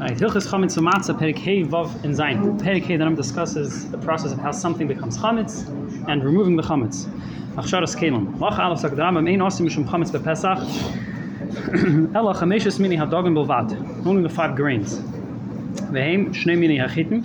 Alright, 0.00 0.18
Hilchas 0.18 0.48
Chametz 0.48 0.76
Umatzah, 0.78 1.16
Perik 1.16 1.38
Hei, 1.38 1.62
Vav, 1.62 2.02
and 2.02 2.14
Zayin. 2.14 2.58
Perik 2.60 2.84
Hei, 2.84 2.96
the 2.96 3.04
number 3.04 3.22
discusses 3.22 3.88
the 3.90 3.98
process 3.98 4.32
of 4.32 4.38
how 4.38 4.50
something 4.50 4.88
becomes 4.88 5.16
Chametz 5.18 5.68
and 6.08 6.24
removing 6.24 6.56
the 6.56 6.62
Chametz. 6.62 7.04
Achsharas 7.54 7.94
Kalim. 7.94 8.36
Lach 8.38 8.58
Aleph 8.58 8.80
Sak 8.80 8.92
Daram, 8.92 9.18
Ein 9.18 9.38
Osim 9.38 9.68
Mishum 9.68 9.84
Chametz 9.84 10.10
be 10.10 10.18
Pesach. 10.18 10.58
Ela 12.16 12.34
Chameshes 12.34 12.80
Mini 12.80 12.96
Hadogim 12.96 13.34
Bilvad, 13.34 14.06
only 14.06 14.22
the 14.22 14.28
five 14.28 14.56
grains. 14.56 14.98
Vehem, 14.98 16.30
Shnei 16.30 16.58
Mini 16.58 16.78
Hachitim, 16.78 17.22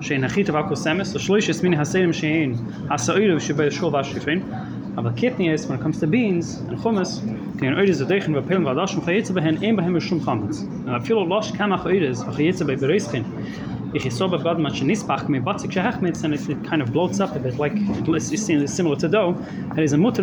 Shein 0.00 0.28
Hachitav 0.28 0.68
Akosemes, 0.68 1.16
Shloishes 1.16 1.62
Mini 1.62 1.76
Haserim 1.76 2.10
Shein, 2.10 2.56
Hasa'irav 2.88 3.36
Shebei 3.36 3.70
Shul 3.70 3.92
Vashifrin, 3.92 4.42
Avakitnias, 4.96 5.68
when 5.68 5.78
it 5.78 5.82
comes 5.82 6.00
to 6.00 6.06
beans 6.06 6.56
and 6.56 6.76
hummus, 6.76 7.20
can 7.60 7.76
oides 7.76 7.98
the 7.98 8.06
dechen 8.06 8.34
we 8.34 8.40
pillen 8.40 8.64
vadash 8.64 8.94
und 8.94 9.04
chayitze 9.04 9.34
behen 9.34 9.62
ein 9.62 9.76
behem 9.76 10.00
shum 10.00 10.18
chametz. 10.20 10.62
And 10.86 10.90
I 10.90 10.98
feel 10.98 11.22
losh 11.26 11.52
kamach 11.52 11.84
oides, 11.84 12.22
a 12.22 12.32
chayitze 12.32 12.66
bei 12.66 12.74
bereischin. 12.74 13.24
Ich 13.92 14.06
is 14.06 14.16
so 14.16 14.28
bei 14.28 14.38
God 14.38 14.58
much 14.58 14.82
nispach 14.82 15.28
me 15.28 15.40
batzik 15.40 15.72
shehachmetz 15.72 16.24
and 16.24 16.32
it, 16.32 16.64
kind 16.64 16.80
of 16.80 16.88
bloats 16.90 17.20
up 17.20 17.36
a 17.36 17.38
bit 17.38 17.58
like 17.58 17.74
it 17.76 18.08
is 18.08 18.74
similar 18.74 18.96
to 18.96 19.08
dough. 19.08 19.36
A 19.76 19.96
mutter 19.98 20.22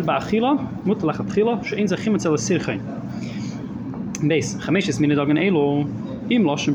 dagen 5.14 5.38
elo, 5.38 5.86
im 6.30 6.44
loshen 6.44 6.74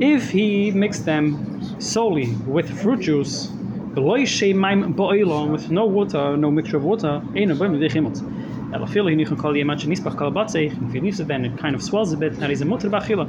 if 0.00 0.30
he 0.30 0.70
mixed 0.70 1.04
them 1.04 1.80
solely 1.80 2.34
with 2.46 2.70
fruit 2.80 3.00
juice, 3.00 3.50
with 3.94 5.70
no 5.70 5.84
water, 5.84 6.36
no 6.36 6.50
mixture 6.50 6.78
of 6.78 6.84
water, 6.84 7.22
ein 7.36 7.50
a 7.50 7.54
boim 7.54 7.78
v'chimot. 7.78 8.72
Ela 8.72 8.86
feel 8.86 9.06
he 9.06 9.22
can 9.24 9.36
call 9.36 9.52
yemach 9.52 9.84
nispach 9.84 10.16
if 10.56 10.92
he 10.92 11.00
leaves 11.00 11.20
it 11.20 11.28
kind 11.58 11.74
of 11.74 11.82
swells 11.82 12.12
a 12.14 12.16
bit, 12.16 12.32
and 12.34 12.44
he's 12.44 12.62
a 12.62 12.64
mutter 12.64 12.88
b'achila. 12.88 13.28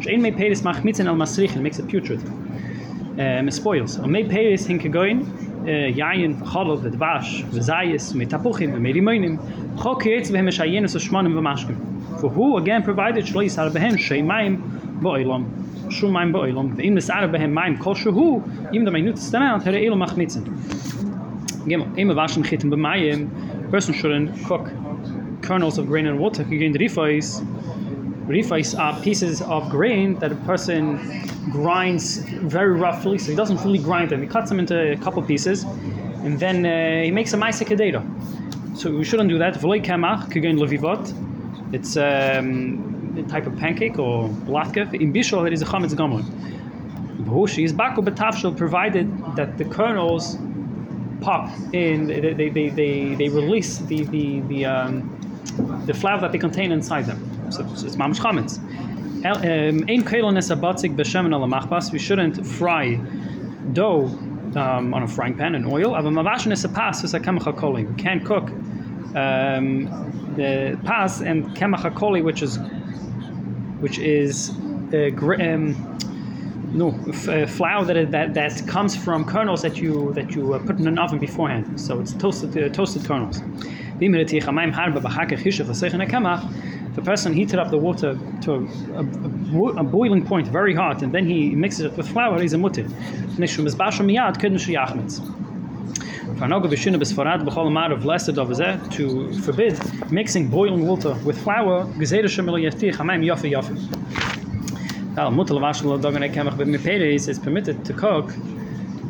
Shein 0.00 0.20
mei 0.20 0.30
peris 0.30 0.62
mach 0.62 0.82
mitzen 0.84 1.06
el 1.06 1.16
masrich, 1.16 1.60
makes 1.60 1.80
it 1.80 1.88
putrid. 1.88 2.20
Eh, 3.18 3.42
it 3.42 3.52
spoils. 3.52 3.98
On 3.98 4.10
mei 4.10 4.22
peris 4.22 4.66
hin 4.66 4.78
kegoin, 4.78 5.26
er 5.66 5.90
yayin 5.90 6.40
eh, 6.40 6.44
v'cholol 6.44 6.78
v'dvash 6.80 7.42
v'zayis 7.50 8.12
v'tapuchim 8.14 8.72
v'merimoinim 8.72 9.38
chok 9.82 10.04
yetz 10.04 10.30
eshayenis 10.30 10.94
v'shmanim 10.94 11.34
v'mashkim. 11.34 12.20
For 12.20 12.30
who 12.30 12.56
again 12.58 12.84
provided 12.84 13.24
shlo 13.24 13.42
shum 15.90 16.12
mein 16.12 16.32
boilom 16.32 16.78
im 16.78 16.94
des 16.94 17.10
arbe 17.10 17.38
mein 17.48 17.78
kosche 17.78 18.12
hu 18.14 18.42
im 18.72 18.84
der 18.84 18.92
minute 18.92 19.18
stana 19.18 19.54
und 19.54 19.64
her 19.64 19.74
elo 19.74 19.96
mach 19.96 20.16
nitzen 20.16 20.44
gem 21.66 21.84
im 21.96 22.08
waschen 22.16 22.42
gitten 22.42 22.70
bei 22.70 22.76
mei 22.76 23.26
person 23.70 23.94
should 23.94 24.30
cook 24.48 24.70
kernels 25.42 25.78
of 25.78 25.86
grain 25.86 26.06
and 26.06 26.18
water 26.18 26.42
again 26.42 26.72
the 26.72 26.78
refis 26.78 27.42
refis 28.28 28.74
are 28.78 28.94
pieces 29.02 29.42
of 29.42 29.68
grain 29.70 30.18
that 30.18 30.32
a 30.32 30.36
person 30.46 30.98
grinds 31.50 32.18
very 32.42 32.72
roughly. 32.72 33.18
So 33.18 33.30
he 33.30 33.36
doesn't 33.36 33.58
fully 33.58 33.78
grind 33.78 34.10
them. 34.10 34.22
He 34.22 34.26
cuts 34.26 34.48
them 34.48 34.58
into 34.58 34.92
a 34.92 34.96
couple 34.96 35.22
pieces 35.22 35.64
and 36.24 36.38
then 36.38 36.64
uh, 36.64 37.04
he 37.04 37.10
makes 37.10 37.34
a 37.34 37.36
maisa 37.36 37.66
kededa 37.66 38.02
so 38.76 38.90
we 38.90 39.04
shouldn't 39.04 39.28
do 39.28 39.38
that. 39.38 39.54
Vloy 39.54 39.84
kamach 39.84 40.30
kagen 40.30 40.58
levivot. 40.58 41.14
It's 41.72 41.96
um, 41.96 42.93
type 43.22 43.46
of 43.46 43.56
pancake 43.56 43.98
or 43.98 44.28
latka 44.46 44.92
in 45.00 45.12
bishol 45.12 45.46
it 45.46 45.52
is 45.52 45.62
a 45.62 45.64
chametz 45.64 45.94
gamor. 45.94 46.22
B'hushi 47.24 47.64
is 47.64 47.72
bako 47.72 48.04
betafshel 48.04 48.56
provided 48.56 49.08
that 49.36 49.56
the 49.58 49.64
kernels 49.64 50.36
pop 51.20 51.50
in 51.72 52.06
they 52.08 52.20
they, 52.20 52.48
they, 52.50 52.68
they, 52.68 53.14
they 53.14 53.28
release 53.28 53.78
the 53.78 54.04
the 54.04 54.40
the 54.40 54.64
um, 54.66 55.10
the 55.86 55.94
flour 55.94 56.20
that 56.20 56.32
they 56.32 56.38
contain 56.38 56.72
inside 56.72 57.06
them. 57.06 57.50
So 57.50 57.62
it's 57.62 57.96
mamish 57.96 58.20
chametz. 58.20 58.60
Machbas. 61.48 61.92
We 61.92 61.98
shouldn't 61.98 62.46
fry 62.46 62.96
dough 63.72 64.06
um, 64.56 64.92
on 64.92 65.02
a 65.02 65.08
frying 65.08 65.34
pan 65.34 65.54
in 65.54 65.64
oil. 65.64 65.92
We 67.74 68.02
can't 68.02 68.24
cook 68.24 68.50
um, 69.14 70.34
the 70.36 70.78
pas 70.84 71.20
and 71.22 71.56
kemcha 71.56 71.94
koli, 71.94 72.20
which 72.20 72.42
is 72.42 72.58
which 73.84 73.98
is 73.98 74.50
uh, 74.94 75.10
um, 75.48 75.64
no 76.72 76.88
uh, 76.88 77.46
flour 77.46 77.84
that, 77.84 78.10
that 78.10 78.32
that 78.32 78.66
comes 78.66 78.96
from 78.96 79.26
kernels 79.26 79.60
that 79.60 79.76
you 79.76 80.10
that 80.14 80.34
you 80.34 80.54
uh, 80.54 80.58
put 80.58 80.78
in 80.78 80.86
an 80.88 80.98
oven 80.98 81.18
beforehand. 81.18 81.78
So 81.78 82.00
it's 82.00 82.14
toasted 82.14 82.72
toasted 82.72 83.04
kernels. 83.04 83.42
The 86.94 87.02
person 87.02 87.34
heated 87.34 87.58
up 87.58 87.70
the 87.70 87.78
water 87.88 88.18
to 88.42 88.52
a, 88.52 89.02
a, 89.02 89.80
a, 89.82 89.84
boiling 89.84 90.24
point, 90.24 90.46
very 90.46 90.74
hot, 90.74 91.02
and 91.02 91.12
then 91.12 91.26
he 91.26 91.54
mixes 91.54 91.84
it 91.86 91.96
with 91.96 92.08
flour. 92.08 92.40
He's 92.40 92.54
a 92.54 92.58
mutter. 92.58 92.86
To 98.90 99.32
forbid 99.42 99.78
mixing 100.10 100.48
boiling 100.48 100.86
water 100.86 101.14
with 101.24 101.40
flour 101.42 101.86
is 107.28 107.38
permitted 107.38 107.84
to 107.84 107.92
cook 107.92 108.32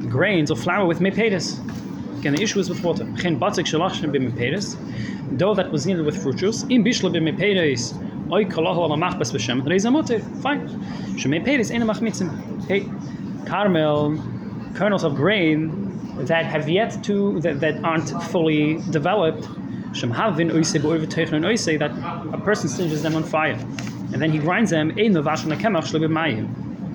grains 0.08 0.50
or 0.50 0.56
flour 0.56 0.84
with 0.86 1.00
mepedes. 1.00 1.58
Again, 2.18 2.34
the 2.34 2.42
issue 2.42 2.60
is 2.60 2.68
with 2.68 2.82
water. 2.84 3.04
Dough 5.36 5.54
that 5.54 5.72
was 5.72 5.86
needed 5.86 6.04
with 6.04 6.22
fruit 6.22 6.36
juice. 6.36 6.62
In 6.64 6.84
bishla 6.84 7.10
b'mepedes, 7.10 7.94
oy 8.30 8.44
kolahu 8.44 8.76
ala 8.76 8.96
machbas 8.96 9.32
b'shem, 9.32 9.62
reiz 9.62 9.86
amote, 9.86 10.20
fine. 10.42 10.68
Shemepedes 11.16 11.70
ena 11.70 11.86
machmitzim. 11.86 12.30
Hey, 12.66 12.86
caramel, 13.46 14.18
kernels 14.74 15.04
of 15.04 15.14
grain 15.14 15.83
that 16.18 16.46
have 16.46 16.68
yet 16.68 17.02
to 17.04 17.40
that, 17.40 17.60
that 17.60 17.82
aren't 17.84 18.10
fully 18.24 18.80
developed 18.90 19.48
that 21.78 21.92
a 22.32 22.38
person 22.38 22.68
singes 22.68 23.02
them 23.02 23.14
on 23.14 23.22
fire. 23.22 23.58
And 24.12 24.20
then 24.20 24.30
he 24.32 24.38
grinds 24.38 24.70
them 24.70 24.90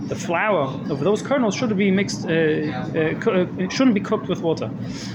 the 0.09 0.16
flour 0.16 0.62
of 0.90 1.00
those 1.02 1.22
kernels 1.22 1.56
should 1.56 1.75
be 1.78 1.91
mixed 1.91 2.25
uh, 2.25 2.31
uh, 2.31 3.69
shouldn't 3.69 3.94
be 3.94 4.02
cooked 4.02 4.28
with 4.28 4.41
water. 4.41 4.69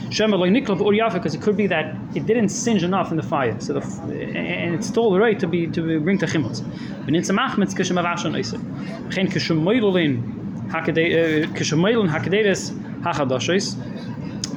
Because 0.08 1.34
it 1.34 1.42
could 1.42 1.56
be 1.56 1.66
that 1.66 1.96
it 2.14 2.26
didn't 2.26 2.50
singe 2.50 2.84
enough 2.84 3.10
in 3.10 3.16
the 3.16 3.22
fire. 3.22 3.58
So 3.60 3.72
the, 3.74 3.80
and 4.38 4.74
it's 4.74 4.86
still 4.86 5.18
right 5.18 5.38
to 5.40 5.46
be 5.48 5.66
to 5.66 6.00
bring 6.00 6.18
to 6.18 6.26
chimutz 6.26 6.62
hachadoshes 13.04 13.76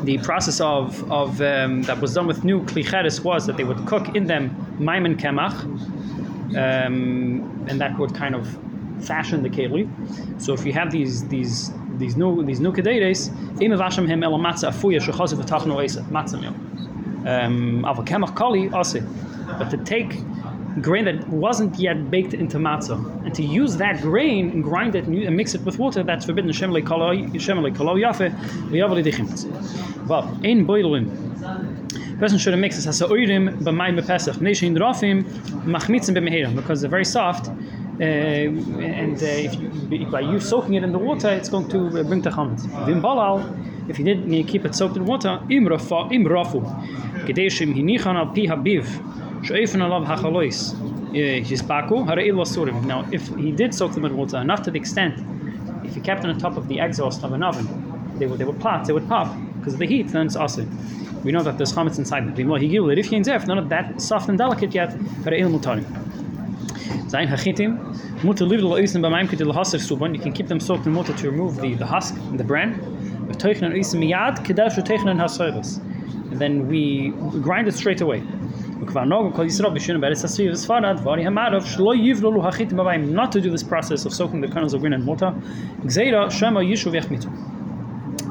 the 0.04 0.18
process 0.20 0.62
of, 0.62 1.12
of 1.12 1.42
um, 1.42 1.82
that 1.84 2.00
was 2.00 2.14
done 2.14 2.28
with 2.28 2.44
new 2.44 2.64
klicheres 2.66 3.24
was 3.24 3.46
that 3.48 3.58
they 3.58 3.64
would 3.64 3.86
cook 3.86 4.16
in 4.16 4.28
them 4.28 4.56
maimon 4.80 5.18
kemach, 5.18 5.64
um, 6.56 7.66
and 7.68 7.82
that 7.82 7.98
would 7.98 8.14
kind 8.14 8.36
of 8.36 8.48
fashion 9.02 9.44
the 9.44 9.50
keli. 9.50 9.90
So 10.42 10.54
if 10.54 10.66
you 10.66 10.74
have 10.74 10.92
these 10.92 11.28
these 11.28 11.72
these 11.98 12.16
new 12.16 12.44
these 12.44 12.60
new 12.60 12.72
kaderes, 12.72 13.30
im 13.62 13.72
vasham 13.72 14.08
hem 14.08 14.24
el 14.24 14.38
matzah 14.38 14.70
afuya 14.70 15.00
shechazav 15.00 15.42
v'tachno 15.42 15.78
eisa 15.78 16.04
matzah 16.10 16.40
meal. 16.42 16.56
Um, 17.28 17.84
ava 17.86 18.04
kemach 18.04 18.36
kali 18.36 18.70
ase, 18.70 19.02
but 19.58 19.70
to 19.72 19.78
take 19.78 20.12
grain 20.82 21.06
that 21.06 21.28
wasn't 21.30 21.78
yet 21.80 22.10
baked 22.12 22.34
into 22.34 22.58
matzah, 22.58 23.00
and 23.26 23.34
to 23.36 23.44
use 23.44 23.78
that 23.78 24.02
grain 24.02 24.50
and 24.52 24.64
grind 24.64 24.96
it 24.96 25.06
and 25.06 25.36
mix 25.36 25.56
it 25.56 25.62
with 25.62 25.78
water, 25.80 26.04
that's 26.04 26.26
forbidden. 26.26 26.52
Shemle 26.52 26.86
kalo 26.86 27.14
yafe 27.96 28.32
v'yavli 28.70 29.04
dichim. 29.04 30.08
Well, 30.08 30.24
ein 30.44 30.66
boilin. 30.66 31.10
Person 32.20 32.38
should 32.40 32.58
mix 32.58 32.76
this 32.76 32.88
as 32.88 33.02
a 33.02 33.06
oirim 33.08 33.60
b'pesach. 33.60 34.38
Neshin 34.38 34.76
drafim 34.76 35.24
machmitzim 35.66 36.16
b'mehiram 36.16 36.56
because 36.56 36.82
they're 36.82 36.90
very 36.90 37.06
soft. 37.06 37.50
Uh, 38.00 38.04
and 38.04 39.24
uh, 39.24 39.26
if 39.26 39.56
you, 39.60 40.06
by 40.06 40.20
you 40.22 40.40
soaking 40.40 40.76
it 40.76 40.84
in 40.84 40.92
the 40.92 41.00
water, 41.00 41.30
it's 41.30 41.50
going 41.50 41.68
to 41.68 41.88
uh, 42.00 42.04
bring 42.04 42.22
tachanut. 42.22 42.60
Vim 42.86 43.02
balal, 43.02 43.90
if 43.90 43.98
you 43.98 44.06
did 44.06 44.32
you 44.32 44.44
keep 44.44 44.66
it 44.66 44.76
soaked 44.76 44.96
in 44.98 45.06
water, 45.06 45.40
im 45.50 45.66
rafu, 45.66 46.12
im 46.12 46.24
rafu. 46.26 46.62
Gedeshim 47.26 47.74
hinichan 47.76 48.16
al 48.16 48.28
pi 48.28 48.46
habiv. 48.46 48.86
Now, 52.86 53.06
if 53.12 53.28
he 53.36 53.52
did 53.52 53.74
soak 53.74 53.94
them 53.94 54.06
in 54.06 54.16
water 54.18 54.38
enough 54.38 54.62
to 54.64 54.72
the 54.72 54.80
extent, 54.80 55.24
if 55.86 55.96
he 55.96 56.02
kept 56.02 56.22
them 56.22 56.32
on 56.32 56.38
top 56.38 56.58
of 56.58 56.68
the 56.68 56.80
exhaust 56.80 57.24
of 57.24 57.34
an 57.34 57.44
oven, 57.44 57.68
they 58.20 58.26
would 58.28 58.40
they 58.40 58.46
would 58.46 58.60
plot, 58.60 58.86
they 58.86 58.94
would 58.94 59.08
pop 59.08 59.36
because 59.60 59.74
of 59.74 59.80
the 59.80 59.88
heat. 59.88 60.08
Then 60.10 60.26
it's 60.26 60.36
awesome. 60.36 60.70
We 61.24 61.32
know 61.32 61.44
that 61.44 61.58
there's 61.58 61.74
chametz 61.74 61.98
inside 61.98 62.36
them. 62.36 62.48
Well, 62.48 62.60
he 62.60 62.68
gave 62.68 62.88
it 62.90 63.00
if 63.00 63.08
he 63.08 63.24
zef, 63.24 63.48
none 63.48 63.58
of 63.58 63.70
that 63.70 64.02
soft 64.02 64.30
and 64.30 64.38
delicate 64.38 64.74
yet. 64.74 64.94
You 70.14 70.22
can 70.22 70.34
keep 70.34 70.48
them 70.48 70.60
soaked 70.60 70.86
in 70.86 70.94
water 70.96 71.14
to 71.14 71.32
remove 71.32 71.56
the, 71.62 71.76
the 71.76 71.86
husk 71.86 72.16
and 72.16 72.40
the 72.40 72.44
bran. 72.44 72.74
And 76.30 76.40
then 76.40 76.68
we 76.68 77.10
grind 77.42 77.68
it 77.68 77.74
straight 77.74 78.02
away. 78.02 78.24
Not 83.14 83.32
to 83.32 83.42
do 83.42 83.50
this 83.52 83.64
process 83.64 84.06
of 84.06 84.14
soaking 84.14 84.42
the 84.42 84.48
kernels 84.48 84.74
of 84.74 84.82
grain 84.82 84.94
and 84.94 85.04
mortar. 85.04 85.34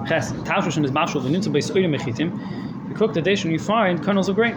Ches 0.08 0.32
Tashush 0.32 0.76
and 0.76 0.84
his. 0.86 0.92
You 2.88 2.94
cook 2.94 3.12
the 3.12 3.22
dish 3.22 3.44
and 3.44 3.52
you 3.52 3.58
find 3.58 4.02
kernels 4.02 4.28
of 4.28 4.36
grain. 4.36 4.56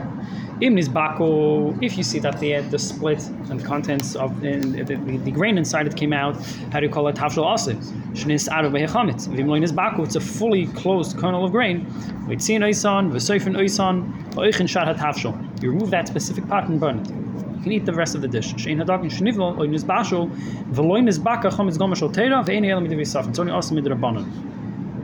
Ibn 0.61 0.77
is 0.77 0.89
Bako, 0.89 1.81
if 1.81 1.97
you 1.97 2.03
see 2.03 2.19
that 2.19 2.37
the, 2.41 2.59
the 2.59 2.77
split 2.77 3.25
and 3.49 3.61
the 3.61 3.65
contents 3.65 4.17
of 4.17 4.41
the, 4.41 4.57
the, 4.57 4.95
the, 4.95 5.31
grain 5.31 5.57
inside 5.57 5.87
it 5.87 5.95
came 5.95 6.11
out, 6.11 6.35
how 6.73 6.81
do 6.81 6.85
you 6.85 6.91
call 6.91 7.07
it 7.07 7.15
Tavshal 7.15 7.53
Ase? 7.53 7.73
Shnis 8.11 8.49
Arav 8.49 8.73
Behechametz. 8.73 9.29
Vimloin 9.29 9.63
is 9.63 9.71
Bako, 9.71 10.03
it's 10.03 10.17
a 10.17 10.19
fully 10.19 10.67
closed 10.67 11.17
kernel 11.17 11.45
of 11.45 11.53
grain. 11.53 11.85
Veitzin 12.27 12.59
Oisan, 12.59 13.09
Vesoifin 13.09 13.55
Oisan, 13.55 14.33
Oichin 14.33 14.67
Shar 14.67 14.85
HaTavshal. 14.93 15.63
You 15.63 15.71
remove 15.71 15.91
that 15.91 16.09
specific 16.09 16.45
part 16.49 16.67
and 16.67 16.77
burn 16.77 16.99
it. 16.99 17.07
You 17.07 17.63
can 17.63 17.71
eat 17.71 17.85
the 17.85 17.93
rest 17.93 18.15
of 18.15 18.21
the 18.21 18.27
dish. 18.27 18.53
Shein 18.55 18.83
hadagin 18.83 19.05
shnivlo, 19.05 19.57
oin 19.59 19.73
is 19.73 19.85
bashal, 19.85 20.29
veloin 20.71 21.07
is 21.07 21.17
baka, 21.19 21.47
chometz 21.47 21.77
gomashal 21.77 22.13
teira, 22.13 22.45
ve'eni 22.45 22.69
elam 22.69 22.85
midivisaf. 22.85 23.29
It's 23.29 23.39
only 23.39 23.53
awesome 23.53 23.77
midrabanan 23.77 24.49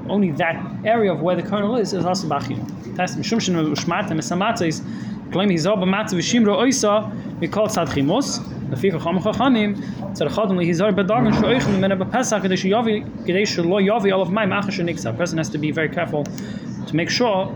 only 0.07 0.31
that 0.31 0.63
area 0.86 1.12
of 1.12 1.22
where 1.22 1.36
the 1.36 1.42
kernel 1.42 1.78
is 1.78 1.94
is 1.94 2.06
also 2.06 2.28
bachil. 2.28 2.60
Test 2.96 3.18
mishum 3.18 3.40
shenu 3.40 3.74
ushmata 3.74 4.10
mesamatzis 4.10 4.84
claim 5.31 5.50
he's 5.50 5.66
all 5.66 5.77
b'matzav 5.77 6.18
v'shimro 6.19 6.57
oisa 6.57 7.12
mikol 7.39 7.68
tzad 7.68 7.88
chimos. 7.89 8.39
Lefika 8.69 9.01
cham 9.04 9.19
chachamim 9.19 9.75
tzad 10.13 10.30
chadam 10.30 10.57
lehizar 10.57 10.94
bedargan 10.94 11.33
shoichim 11.33 11.80
mena 11.80 11.95
b'pesach 11.98 12.42
kadei 12.42 12.57
sheyavi 12.57 13.06
kadei 13.25 13.44
shelo 13.44 13.81
yavi 13.81 14.13
all 14.13 14.22
of 14.22 14.31
my 14.31 14.45
machash 14.45 15.06
A 15.06 15.13
person 15.13 15.38
has 15.38 15.50
to 15.50 15.57
be 15.57 15.72
very 15.72 15.89
careful 15.89 16.24
to 16.24 16.95
make 16.95 17.10
sure 17.10 17.56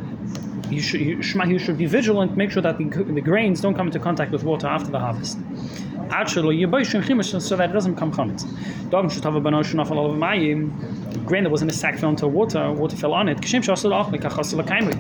you 0.69 0.81
should, 0.81 1.01
you 1.01 1.60
should 1.60 1.77
be 1.77 1.86
vigilant, 1.86 2.38
make 2.38 2.51
sure 2.51 2.62
that 2.62 2.77
the, 2.77 2.83
the 2.86 3.21
grains 3.21 3.62
don't 3.62 3.74
come 3.74 3.88
into 3.88 4.00
contact 4.00 4.31
with 4.31 4.44
water 4.44 4.68
after 4.68 4.92
the 4.92 5.00
harvest. 5.00 5.39
Actually, 6.12 6.58
you 6.58 6.68
boyshank 6.68 7.42
so 7.42 7.56
that 7.56 7.70
it 7.70 7.74
doesn't 7.74 7.94
become 7.94 8.12
chametz. 8.12 8.46
Dog 8.90 9.12
should 9.12 9.24
have 9.24 9.36
a 9.36 9.40
banana 9.40 9.64
off 9.80 9.92
a 9.92 9.94
lot 9.94 10.10
of 10.10 10.16
mayim. 10.18 11.26
Grain 11.26 11.44
that 11.44 11.50
was 11.50 11.62
in 11.62 11.70
a 11.70 11.74
sack 11.74 12.00
fell 12.00 12.10
into 12.10 12.28
water, 12.28 12.72
water 12.72 12.96
fell 12.96 13.14
on 13.14 13.30
it. 13.30 13.38
Kishim 13.38 13.64
shasel 13.64 13.94
off 13.94 14.12
like 14.12 14.24
a 14.24 14.30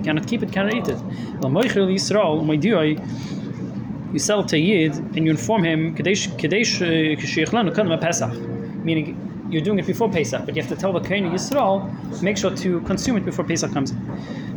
cannot 0.03 0.27
keep 0.27 0.43
it, 0.43 0.51
cannot 0.51 0.73
eat 0.75 0.87
it. 0.87 0.97
Yisrael, 1.41 2.45
my 2.45 2.55
you 4.13 4.19
sell 4.19 4.41
it 4.41 4.47
to 4.49 4.57
Yid 4.57 4.95
and 4.95 5.25
you 5.25 5.31
inform 5.31 5.63
him 5.63 5.95
kadesh 5.95 6.27
kadesh 6.37 6.79
kishiyachlanu 6.79 7.73
kadma 7.73 7.99
pesach, 7.99 8.33
meaning 8.83 9.15
you're 9.49 9.61
doing 9.61 9.79
it 9.79 9.87
before 9.87 10.09
Pesach, 10.09 10.45
but 10.45 10.55
you 10.55 10.61
have 10.61 10.69
to 10.69 10.75
tell 10.75 10.93
the 10.93 10.99
Kohen 10.99 11.31
Yisrael, 11.31 12.21
make 12.21 12.37
sure 12.37 12.55
to 12.55 12.81
consume 12.81 13.17
it 13.17 13.25
before 13.25 13.43
Pesach 13.43 13.71
comes. 13.73 13.93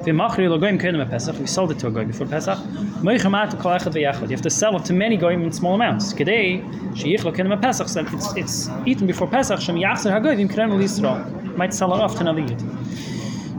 We 0.04 0.12
sold 1.46 1.70
it 1.70 1.78
to 1.78 1.86
a 1.86 1.90
guy 1.90 2.04
before 2.04 2.26
Pesach. 2.26 2.58
You 3.02 3.18
have 3.18 4.42
to 4.42 4.50
sell 4.50 4.76
it 4.76 4.84
to 4.84 4.92
many 4.92 5.16
goyim 5.16 5.42
in 5.42 5.52
small 5.52 5.74
amounts. 5.74 6.12
Today, 6.12 6.62
so 6.94 7.08
it's, 7.08 8.36
it's 8.36 8.68
eaten 8.84 9.06
before 9.06 9.28
Pesach. 9.28 9.60
Might 11.56 11.74
sell 11.74 11.94
it 11.94 12.00
off 12.00 12.14
to 12.14 12.20
another 12.20 12.40
Yid. 12.40 12.62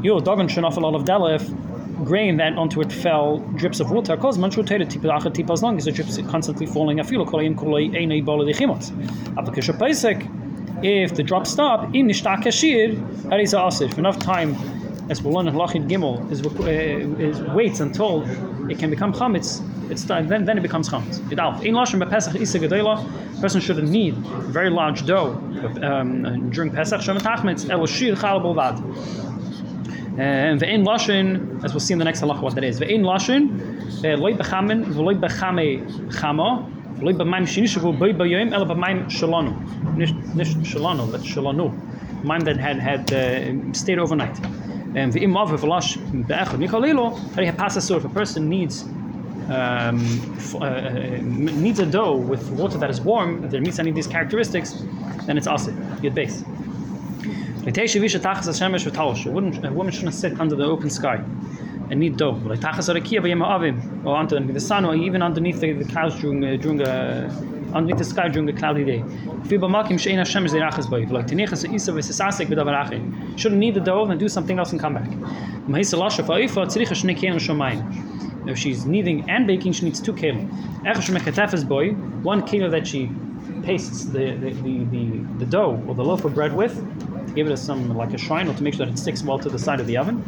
Yo, 0.03 0.19
dogan 0.19 0.47
should 0.47 0.65
off 0.65 0.77
a 0.77 0.79
lot 0.81 0.95
of 0.95 1.05
dalef, 1.05 1.49
grain 2.03 2.37
that 2.37 2.53
onto 2.57 2.81
it 2.81 2.91
fell 2.91 3.39
drips 3.55 3.79
of 3.79 3.89
water 3.91 4.17
cause 4.17 4.37
man 4.37 4.51
should 4.51 4.67
take 4.67 4.81
it 4.81 5.49
as 5.49 5.63
long 5.63 5.77
as 5.77 5.85
the 5.85 5.91
drips 5.91 6.17
constantly 6.29 6.65
falling 6.65 6.99
I 6.99 7.03
feel 7.03 7.25
kolay 7.25 7.45
in 7.45 7.55
kolay 7.55 7.95
ein 7.95 8.25
ball 8.25 8.41
of 8.41 8.47
the 8.47 8.53
chimot 8.53 8.91
application 9.37 9.77
pesach 9.77 10.23
if 10.83 11.15
the 11.15 11.23
drops 11.23 11.49
stop, 11.49 11.95
in 11.95 12.07
nishtah 12.07 12.43
kashir, 12.43 12.95
harisa 13.23 13.67
asir. 13.67 13.89
For 13.89 13.99
enough 13.99 14.19
time, 14.19 14.55
as 15.09 15.21
we 15.21 15.31
learn 15.31 15.47
in 15.47 15.55
Lachid 15.55 15.89
Gimel, 15.89 16.29
is, 16.31 16.45
uh, 16.45 17.21
is 17.21 17.41
waits 17.53 17.79
until 17.79 18.23
it 18.69 18.79
can 18.79 18.89
become 18.89 19.13
chametz. 19.13 19.61
It's 19.89 20.05
then 20.05 20.45
then 20.45 20.57
it 20.57 20.61
becomes 20.61 20.89
chametz. 20.89 21.19
In 21.65 21.73
lashon 21.73 22.01
bepesach 22.01 22.35
isa 22.39 22.59
gedela, 22.59 23.41
person 23.41 23.59
shouldn't 23.59 23.89
need 23.89 24.15
very 24.15 24.69
large 24.69 25.05
dough 25.05 25.33
um, 25.81 26.49
during 26.51 26.71
Pesach. 26.71 27.01
Shemet 27.01 27.21
achmetz 27.21 27.67
chal 27.67 28.39
bolvad. 28.39 28.79
And 30.17 30.59
the 30.59 30.69
in 30.69 30.83
lashon, 30.85 31.63
as 31.63 31.73
we'll 31.73 31.79
see 31.79 31.93
in 31.93 31.99
the 31.99 32.05
next 32.05 32.21
halacha, 32.21 32.41
what 32.41 32.55
that 32.55 32.63
is. 32.63 32.79
The 32.79 32.87
in 32.89 33.01
lashon, 33.03 34.05
uh, 34.05 34.17
loy 34.17 34.33
bechamen, 34.33 34.85
v'loy 34.85 35.19
bechame 35.19 35.85
chama. 36.11 36.69
Loi 37.03 37.13
b'maim 37.13 37.45
b'yoyim 38.13 38.53
ela 38.53 38.65
b'maim 38.65 39.05
shalonu. 39.05 39.53
Nish 39.97 40.53
shalonu, 40.71 41.11
but 41.11 41.21
shalonu. 41.21 41.73
Maim 42.23 42.39
that 42.41 42.57
had, 42.57 42.79
had 42.79 43.11
uh, 43.11 43.73
stayed 43.73 43.99
overnight. 43.99 44.39
And 44.95 45.11
the 45.11 45.25
av 45.25 45.51
of 45.51 45.61
the 45.61 45.67
nicholilo, 46.57 47.19
that 47.33 47.39
he 47.39 47.45
had 47.45 47.57
passed 47.57 47.75
a 47.75 47.81
sort 47.81 48.05
if 48.05 48.11
a 48.11 48.13
person 48.13 48.47
needs 48.47 48.83
um, 49.49 49.99
uh, 50.55 50.65
uh 50.65 51.19
needs 51.21 51.79
a 51.79 51.85
dough 51.85 52.15
with 52.15 52.49
water 52.51 52.77
that 52.77 52.89
is 52.89 53.01
warm, 53.01 53.43
if 53.43 53.51
there 53.51 53.59
meets 53.59 53.79
any 53.79 53.89
of 53.89 53.95
these 53.95 54.07
characteristics, 54.07 54.85
then 55.25 55.37
it's 55.37 55.47
asid, 55.47 55.75
good 56.01 56.15
base. 56.15 56.43
A 57.65 57.71
woman 59.71 59.91
shouldn't 59.91 60.13
sit 60.13 60.39
under 60.39 60.55
the 60.55 60.63
open 60.63 60.89
sky 60.89 61.21
and 61.93 61.99
need 61.99 62.17
dough. 62.17 62.41
Like 62.43 62.59
tachas 62.59 62.89
or 62.89 64.15
under 64.17 64.53
the 64.53 64.59
sun, 64.59 64.83
or 64.83 64.95
even 64.95 65.21
underneath 65.21 65.59
the, 65.59 65.73
the 65.73 65.85
clouds 65.85 66.19
during 66.19 66.43
uh, 66.43 66.57
during 66.57 66.81
a 66.81 67.29
underneath 67.73 67.99
the 67.99 68.05
sky 68.13 68.27
during 68.27 68.49
a 68.49 68.53
cloudy 68.53 68.83
day. 68.83 69.03
Shouldn't 73.41 73.59
need 73.59 73.73
the 73.75 73.79
dough 73.79 74.05
and 74.05 74.19
do 74.19 74.27
something 74.27 74.59
else 74.59 74.71
and 74.71 74.81
come 74.81 74.93
back. 74.95 75.09
If 78.45 78.57
she's 78.57 78.85
kneading 78.85 79.29
and 79.29 79.47
baking, 79.47 79.71
she 79.73 79.85
needs 79.85 80.01
two 80.01 80.13
kelim. 80.13 80.49
boy, 81.63 81.93
One 82.23 82.41
kilo 82.45 82.69
that 82.69 82.85
she 82.87 83.09
pastes 83.63 84.05
the, 84.05 84.35
the, 84.35 84.49
the, 84.51 84.83
the, 84.85 85.05
the 85.39 85.45
dough 85.45 85.81
or 85.87 85.95
the 85.95 86.03
loaf 86.03 86.25
of 86.25 86.33
bread 86.33 86.53
with, 86.53 86.75
give 87.35 87.47
it 87.47 87.53
a, 87.53 87.57
some 87.57 87.95
like 87.95 88.13
a 88.13 88.17
shrine 88.17 88.47
or 88.47 88.53
to 88.53 88.63
make 88.63 88.75
sure 88.75 88.85
that 88.85 88.93
it 88.93 88.97
sticks 88.97 89.23
well 89.23 89.39
to 89.39 89.49
the 89.49 89.59
side 89.59 89.79
of 89.79 89.87
the 89.87 89.97
oven. 89.97 90.21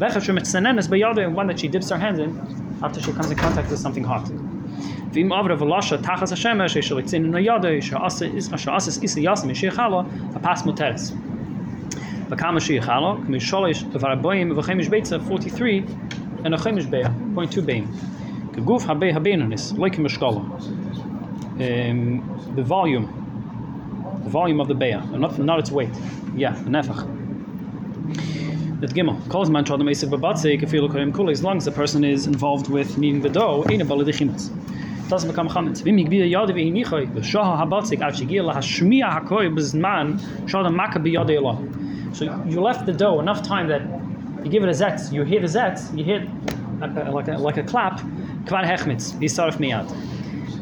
And 0.00 1.36
one 1.36 1.46
that 1.46 1.60
she 1.60 1.68
dips 1.68 1.90
her 1.90 1.98
hands 1.98 2.18
in 2.18 2.36
after 2.82 3.00
she 3.00 3.12
comes 3.12 3.30
in 3.30 3.38
contact 3.38 3.70
with 3.70 3.78
something 3.78 4.04
hot. 4.04 4.28
43, 15.22 15.84
and 16.44 16.54
a 16.54 16.58
Chemish 16.58 16.86
Bea, 16.86 17.02
Habe 17.02 17.34
like 19.76 19.98
The 22.56 22.62
volume 22.62 23.21
the 24.24 24.30
volume 24.30 24.60
of 24.60 24.68
the 24.68 24.74
beya, 24.74 25.00
not 25.18 25.38
not 25.38 25.58
its 25.58 25.70
weight. 25.70 25.90
Yeah, 26.34 26.52
the 26.52 26.70
nefach. 26.70 27.22
The 28.80 28.88
gimel 28.88 29.30
calls 29.30 29.48
man 29.48 29.64
chadam 29.64 29.88
esik 29.90 30.10
babatzik 30.10 30.62
if 30.62 30.72
you 30.72 30.82
look 30.82 30.94
at 30.96 31.00
him 31.00 31.28
as 31.28 31.44
long 31.44 31.56
as 31.56 31.64
the 31.64 31.70
person 31.70 32.02
is 32.02 32.26
involved 32.26 32.68
with 32.68 32.98
kneading 32.98 33.20
the 33.20 33.28
dough, 33.28 33.64
ain't 33.70 33.86
the 33.86 33.94
chimitz. 33.94 34.50
doesn't 35.08 35.30
become 35.30 35.48
chametz. 35.48 35.82
Vim 35.82 35.96
yigbir 35.98 36.28
yad 36.28 36.48
vehi 36.48 36.72
nichoy 36.72 37.06
v'shah 37.12 37.60
habatzik 37.60 38.02
av 38.02 38.12
shigir 38.12 38.42
lahashmiya 38.42 39.20
hakoy 39.20 39.54
b'zman 39.54 40.18
shadam 40.46 40.74
maka 40.74 40.98
b'yad 40.98 42.16
So 42.16 42.24
you 42.46 42.60
left 42.60 42.86
the 42.86 42.92
dough 42.92 43.20
enough 43.20 43.42
time 43.42 43.68
that 43.68 43.82
you 44.44 44.50
give 44.50 44.64
it 44.64 44.68
a 44.68 44.72
zetz, 44.72 45.12
you 45.12 45.22
hear 45.22 45.40
the 45.40 45.46
zetz, 45.46 45.96
you 45.96 46.02
hear 46.02 46.28
like 46.80 46.96
a, 46.96 47.10
like 47.10 47.28
a, 47.28 47.38
like 47.38 47.56
a 47.58 47.62
clap, 47.62 48.00
kvar 48.46 48.64
hechmitz, 48.64 49.12
yisarif 49.20 49.58
miyad. 49.58 49.88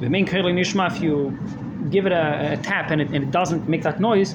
The 0.01 0.11
main 0.11 0.27
kerli 0.27 0.53
nishma, 0.53 0.95
if 0.95 1.01
you 1.03 1.39
give 1.89 2.07
it 2.07 2.13
a, 2.13 2.59
tap 2.63 2.91
and 2.91 3.01
it, 3.01 3.31
doesn't 3.31 3.69
make 3.69 3.83
that 3.83 4.01
noise, 4.01 4.35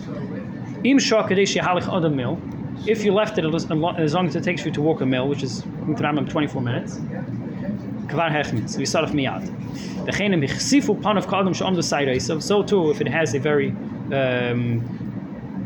if 2.86 3.04
you 3.04 3.14
left 3.14 3.38
it 3.38 3.46
as 3.46 4.14
long 4.14 4.28
as 4.28 4.36
it 4.36 4.44
takes 4.44 4.66
you 4.66 4.72
to 4.72 4.82
walk 4.82 5.02
a 5.02 5.06
mill, 5.06 5.28
which 5.28 5.44
is 5.44 5.62
24 5.62 6.62
minutes, 6.62 7.00
so 12.40 12.64
too 12.64 12.92
if 12.92 13.02
it 13.02 13.08
has 13.08 13.34
a 13.34 13.40
very 13.40 13.70
um, 14.14 15.06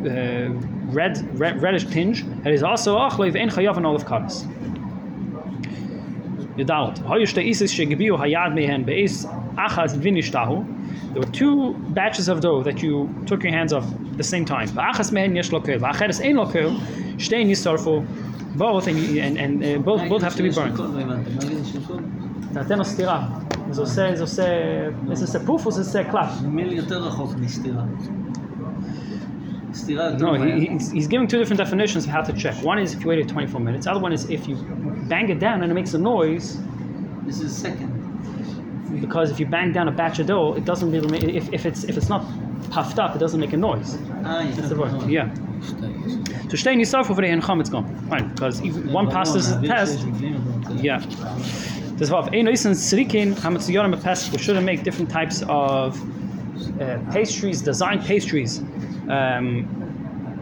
uh, 0.05 0.50
red, 0.93 1.39
red 1.39 1.62
reddish 1.62 1.86
tinge. 1.86 2.24
It 2.45 2.53
is 2.53 2.63
also 2.63 2.95
olive 2.95 3.36
achas 9.57 9.95
vinishtahu 9.95 10.78
There 11.12 11.23
were 11.23 11.33
two 11.33 11.75
batches 11.90 12.28
of 12.28 12.40
dough 12.40 12.62
that 12.62 12.83
you 12.83 13.09
took 13.26 13.43
your 13.43 13.52
hands 13.52 13.73
off 13.73 13.85
at 13.93 14.16
the 14.16 14.25
same 14.25 14.45
time. 14.45 14.69
Achas 14.69 15.12
mehen 15.12 15.37
yesh 15.37 15.50
lokel. 15.50 15.81
Acheres 15.81 16.21
ein 16.21 16.37
lokel. 16.37 16.76
Shtein 17.16 17.49
yisarfu. 17.49 18.07
Both 18.57 18.87
and, 18.87 18.99
and, 19.19 19.37
and 19.38 19.64
uh, 19.64 19.78
both 19.78 20.09
both 20.09 20.23
have 20.23 20.37
to 20.37 20.43
be 20.43 20.50
burned. 20.50 20.78
נתן 22.54 22.78
לו 22.78 22.85
סטירה. 22.85 23.28
זה 23.71 23.81
עושה, 23.81 24.16
זה 24.16 24.23
עושה, 24.23 24.45
זה 25.12 25.25
עושה 25.25 25.38
פוף 25.47 25.66
או 25.66 25.71
זה 25.71 25.81
עושה 25.81 26.04
קלאפ? 26.04 26.43
נדמה 26.43 26.64
לי 26.64 26.75
יותר 26.75 27.02
רחוק 27.02 27.35
מסטירה. 27.40 27.83
No, 30.19 30.35
he, 30.35 30.66
he's, 30.66 30.93
he's, 30.93 31.09
giving 31.09 31.26
two 31.26 31.37
different 31.37 31.59
definitions 31.59 32.04
of 32.04 32.11
how 32.11 32.23
to 32.23 32.33
check. 32.33 32.54
One 32.62 32.78
is 32.78 32.95
if 32.95 33.00
you 33.02 33.09
wait 33.09 33.28
24 33.28 33.61
minutes. 33.61 33.87
The 33.87 33.90
other 33.90 34.00
one 34.00 34.12
is 34.12 34.31
if 34.31 34.47
you 34.47 34.54
bang 35.09 35.28
it 35.31 35.40
down 35.40 35.62
and 35.62 35.73
it 35.73 35.75
makes 35.75 35.95
a 35.95 35.99
noise. 35.99 36.61
This 37.26 37.40
is 37.40 37.57
second. 37.57 37.98
because 39.01 39.31
if 39.31 39.39
you 39.39 39.46
bang 39.46 39.72
down 39.72 39.88
a 39.88 39.91
batch 39.91 40.19
of 40.19 40.27
dough, 40.27 40.53
it 40.53 40.65
doesn't 40.65 40.91
really 40.91 41.08
make, 41.08 41.24
if, 41.24 41.51
if 41.53 41.65
it's 41.65 41.84
if 41.84 41.98
it's 41.98 42.10
not 42.10 42.25
puffed 42.69 43.00
up, 43.00 43.15
it 43.15 43.19
doesn't 43.19 43.39
make 43.39 43.53
a 43.53 43.58
noise. 43.58 43.98
Ah, 44.24 44.41
yeah. 44.41 44.51
That's 44.51 44.69
the 44.69 44.75
word. 44.75 45.10
Yeah. 45.10 45.34
To 46.50 46.58
stay 46.58 46.74
in 46.74 46.79
yourself 46.79 47.10
over 47.10 47.22
there 47.22 47.31
and 47.31 47.62
it's 47.62 47.69
gone. 47.69 48.08
fine 48.10 48.29
because 48.29 48.60
if 48.62 48.75
one 48.86 49.10
passes 49.10 49.60
the 49.60 49.67
test, 49.67 50.05
yeah. 50.74 51.00
This 51.98 52.12
of 52.12 52.27
Einoisen 52.27 52.75
Srikin 52.75 53.34
Hamatsuyonim 53.34 54.01
Pes, 54.01 54.31
we 54.31 54.38
shouldn't 54.38 54.65
make 54.65 54.84
different 54.84 55.10
types 55.10 55.43
of 55.50 56.00
uh, 56.81 56.98
pastries, 57.12 57.62
design 57.62 58.01
pastries. 58.01 58.60
Um, 59.10 59.78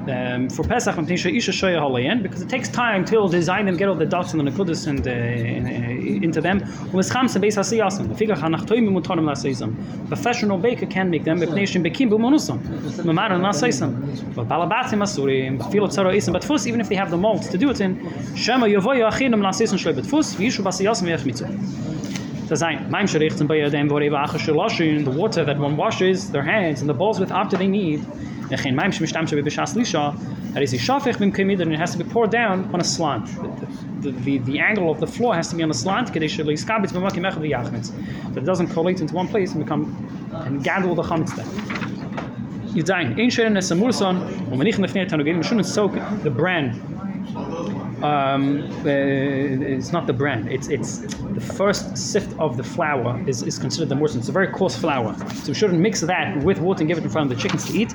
um, 0.10 0.50
for 0.50 0.64
Pesach, 0.64 0.98
I'm 0.98 1.16
sure 1.16 1.32
Isha 1.32 1.52
Shoya 1.52 1.80
Halayan, 1.80 2.22
because 2.22 2.42
it 2.42 2.50
takes 2.50 2.70
time 2.70 3.06
to 3.06 3.28
design 3.30 3.66
them, 3.66 3.78
get 3.78 3.90
all 3.90 3.96
the 3.96 4.06
dots 4.06 4.34
and 4.34 4.40
the 4.46 4.52
nekudas 4.52 4.88
and 4.88 5.08
uh, 5.08 5.12
uh, 5.12 6.24
into 6.24 6.42
them. 6.42 6.62
Und 6.92 7.00
es 7.00 7.10
kam 7.10 7.28
zu 7.28 7.40
Beis 7.40 7.58
Hasiyasam. 7.58 8.16
Figure 8.18 8.36
han 8.36 8.52
nach 8.52 8.66
Toim 8.66 8.96
und 8.96 9.06
Tonim 9.06 9.26
Lasayisam. 9.26 9.76
Professional 10.08 10.58
baker 10.58 10.86
can 10.86 11.10
make 11.10 11.24
them, 11.24 11.40
Bepnei 11.40 11.68
Shem 11.68 11.84
Bekim 11.84 12.10
Bumonusam. 12.10 12.60
Mamar 13.04 13.32
and 13.32 13.44
Lasayisam. 13.44 14.36
But 14.36 14.48
Balabatim 14.48 15.02
Asurim, 15.02 15.58
Bafilo 15.60 15.88
Tzara 15.88 16.16
Isam, 16.16 16.34
but 16.34 16.44
first, 16.44 16.68
even 16.68 16.82
if 16.82 16.90
they 16.90 16.96
have 16.96 17.12
the 17.12 17.18
mold 17.18 17.44
to 17.44 17.58
do 17.58 17.70
it 17.70 17.82
in, 17.82 17.98
Shema 18.36 18.68
Yovoya 18.68 19.12
Achinam 19.12 19.42
Lasayisam 19.42 19.78
Shloi, 19.78 19.96
but 19.96 20.06
first, 20.06 20.38
Vishu 20.38 20.64
Basiyasam 20.64 21.08
Yech 21.08 21.26
the 25.04 25.14
water 25.16 25.46
that 25.46 25.58
one 25.58 25.78
washes 25.78 26.32
their 26.32 26.44
hands 26.44 26.82
and 26.82 26.90
the 26.90 26.94
bowls 26.94 27.20
with 27.20 27.32
after 27.32 27.58
they 27.58 27.68
need. 27.68 28.06
That 28.50 28.66
er 28.66 28.70
is 30.62 30.72
bim 31.18 31.32
kemid 31.34 31.60
and 31.60 31.74
it 31.74 31.80
has 31.80 31.92
to 31.92 31.98
be 31.98 32.06
poured 32.06 32.32
down 32.32 32.70
on 32.74 32.80
a 32.80 32.84
slant. 32.84 33.28
The, 34.02 34.12
the, 34.12 34.38
the, 34.40 34.60
angle 34.60 34.90
of 34.90 35.00
the 35.02 35.08
floor 35.08 35.36
has 35.36 35.50
to 35.50 35.56
be 35.56 35.64
on 35.64 35.70
a 35.70 35.74
slant. 35.74 36.14
That 36.14 36.24
it 38.38 38.46
doesn't 38.46 38.68
collate 38.68 39.02
into 39.02 39.14
one 39.14 39.28
place 39.28 39.54
and 39.54 39.64
become 39.64 40.08
and 40.46 40.64
gather 40.64 40.94
the 40.96 41.04
chametz 41.04 41.36
there. 41.36 41.46
Yudain, 42.74 43.20
ein 43.20 43.30
sheren 43.30 43.58
es 43.58 43.72
amurson, 43.72 44.22
und 44.52 44.60
wenn 44.60 44.68
ich 44.68 44.78
nefnei 44.78 45.06
tanugim, 45.08 45.38
we 45.38 45.44
shouldn't 45.44 45.66
soak 45.66 45.94
the 46.24 46.30
bran 46.30 46.80
um, 48.04 48.62
uh, 48.86 48.90
it's 48.90 49.92
not 49.92 50.06
the 50.06 50.14
bran. 50.14 50.48
It's 50.48 50.68
it's 50.68 51.00
the 51.40 51.42
first 51.42 51.98
sift 51.98 52.32
of 52.40 52.56
the 52.56 52.64
flour 52.64 53.24
is, 53.28 53.42
is 53.42 53.58
considered 53.58 53.90
the 53.90 53.96
morson. 53.96 54.20
It's 54.20 54.30
a 54.30 54.32
very 54.32 54.48
coarse 54.48 54.76
flour, 54.76 55.16
so 55.18 55.48
we 55.48 55.54
shouldn't 55.56 55.80
mix 55.80 56.02
that 56.02 56.38
with 56.44 56.60
water 56.60 56.82
and 56.82 56.88
give 56.88 57.00
it 57.00 57.04
in 57.04 57.10
front 57.10 57.32
of 57.32 57.38
the 57.38 57.42
chickens 57.42 57.66
to 57.66 57.74
eat. 57.74 57.94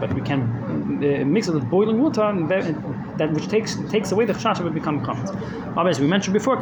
But 0.00 0.14
we 0.14 0.20
can 0.20 0.40
uh, 0.42 1.24
mix 1.24 1.48
it 1.48 1.54
with 1.54 1.68
boiling 1.68 2.00
water, 2.00 2.22
and 2.22 2.48
that, 2.48 3.18
that 3.18 3.32
which 3.32 3.48
takes 3.48 3.76
takes 3.90 4.12
away 4.12 4.26
the 4.26 4.32
chashav 4.32 4.62
would 4.64 4.74
become 4.74 5.00
chametz. 5.04 5.34
As 5.88 6.00
we 6.00 6.06
mentioned 6.06 6.34
before, 6.34 6.56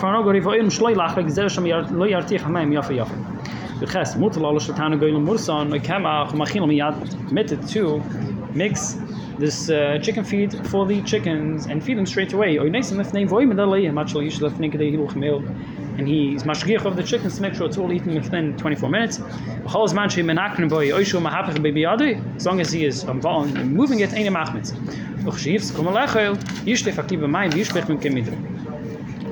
to 7.68 8.02
mix 8.54 8.96
this 9.38 9.68
uh, 9.68 9.98
chicken 10.00 10.24
feed 10.24 10.54
for 10.68 10.86
the 10.86 11.02
chickens 11.02 11.66
and 11.66 11.82
feed 11.82 11.98
them 11.98 12.06
straight 12.06 12.32
away. 12.32 12.56
And 12.56 12.74
he's 16.08 16.42
mashgiach 16.42 16.84
of 16.84 16.96
the 16.96 17.02
chickens 17.02 17.36
to 17.36 17.42
make 17.42 17.54
sure 17.54 17.66
it's 17.66 17.78
all 17.78 17.92
eaten 17.92 18.14
within 18.14 18.56
24 18.56 18.88
minutes. 18.88 19.20
As 19.66 19.94
long 22.46 22.60
as 22.60 22.72
he 22.72 22.84
is 22.84 23.04
um, 23.04 23.20
moving 23.72 24.00
it, 24.00 24.12
eine 24.12 24.30
machmitz. 24.30 24.72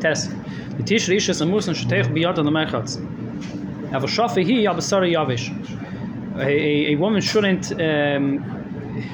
Test. 0.01 0.31
The 0.79 0.83
tish 0.85 1.09
rishas 1.09 1.43
amus 1.43 1.69
and 1.69 1.77
shetech 1.77 2.07
biyad 2.15 2.39
on 2.39 2.45
the 2.45 2.51
merchatz. 2.51 2.97
Aber 3.93 4.07
shafi 4.07 4.43
hi 4.43 4.65
yavish. 4.65 5.51
A, 6.39 6.41
a, 6.41 6.93
a 6.93 6.95
woman 6.97 7.21
shouldn't 7.21 7.73
um, 7.73 8.62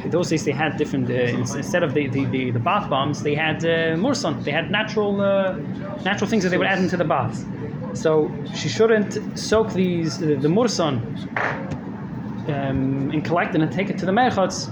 those 0.06 0.28
days 0.30 0.44
they 0.44 0.52
had 0.52 0.76
different 0.76 1.08
uh, 1.10 1.14
instead 1.14 1.82
of 1.82 1.94
the, 1.94 2.08
the, 2.08 2.24
the, 2.26 2.50
the 2.50 2.58
bath 2.58 2.88
bombs 2.90 3.22
they 3.22 3.34
had 3.34 3.64
uh, 3.64 3.96
they 4.42 4.50
had 4.50 4.70
natural 4.70 5.20
uh, 5.20 5.52
natural 6.04 6.28
things 6.28 6.42
that 6.42 6.50
they 6.50 6.58
would 6.58 6.66
add 6.66 6.78
into 6.78 6.96
the 6.96 7.04
bath. 7.04 7.44
So 7.94 8.30
she 8.54 8.68
shouldn't 8.68 9.38
soak 9.38 9.72
these 9.72 10.22
uh, 10.22 10.36
the 10.40 10.48
murson 10.48 10.94
um, 12.48 13.10
and 13.12 13.24
collect 13.24 13.54
it 13.54 13.60
and 13.60 13.72
take 13.72 13.90
it 13.90 13.98
to 13.98 14.06
the 14.06 14.12
merchatz 14.12 14.68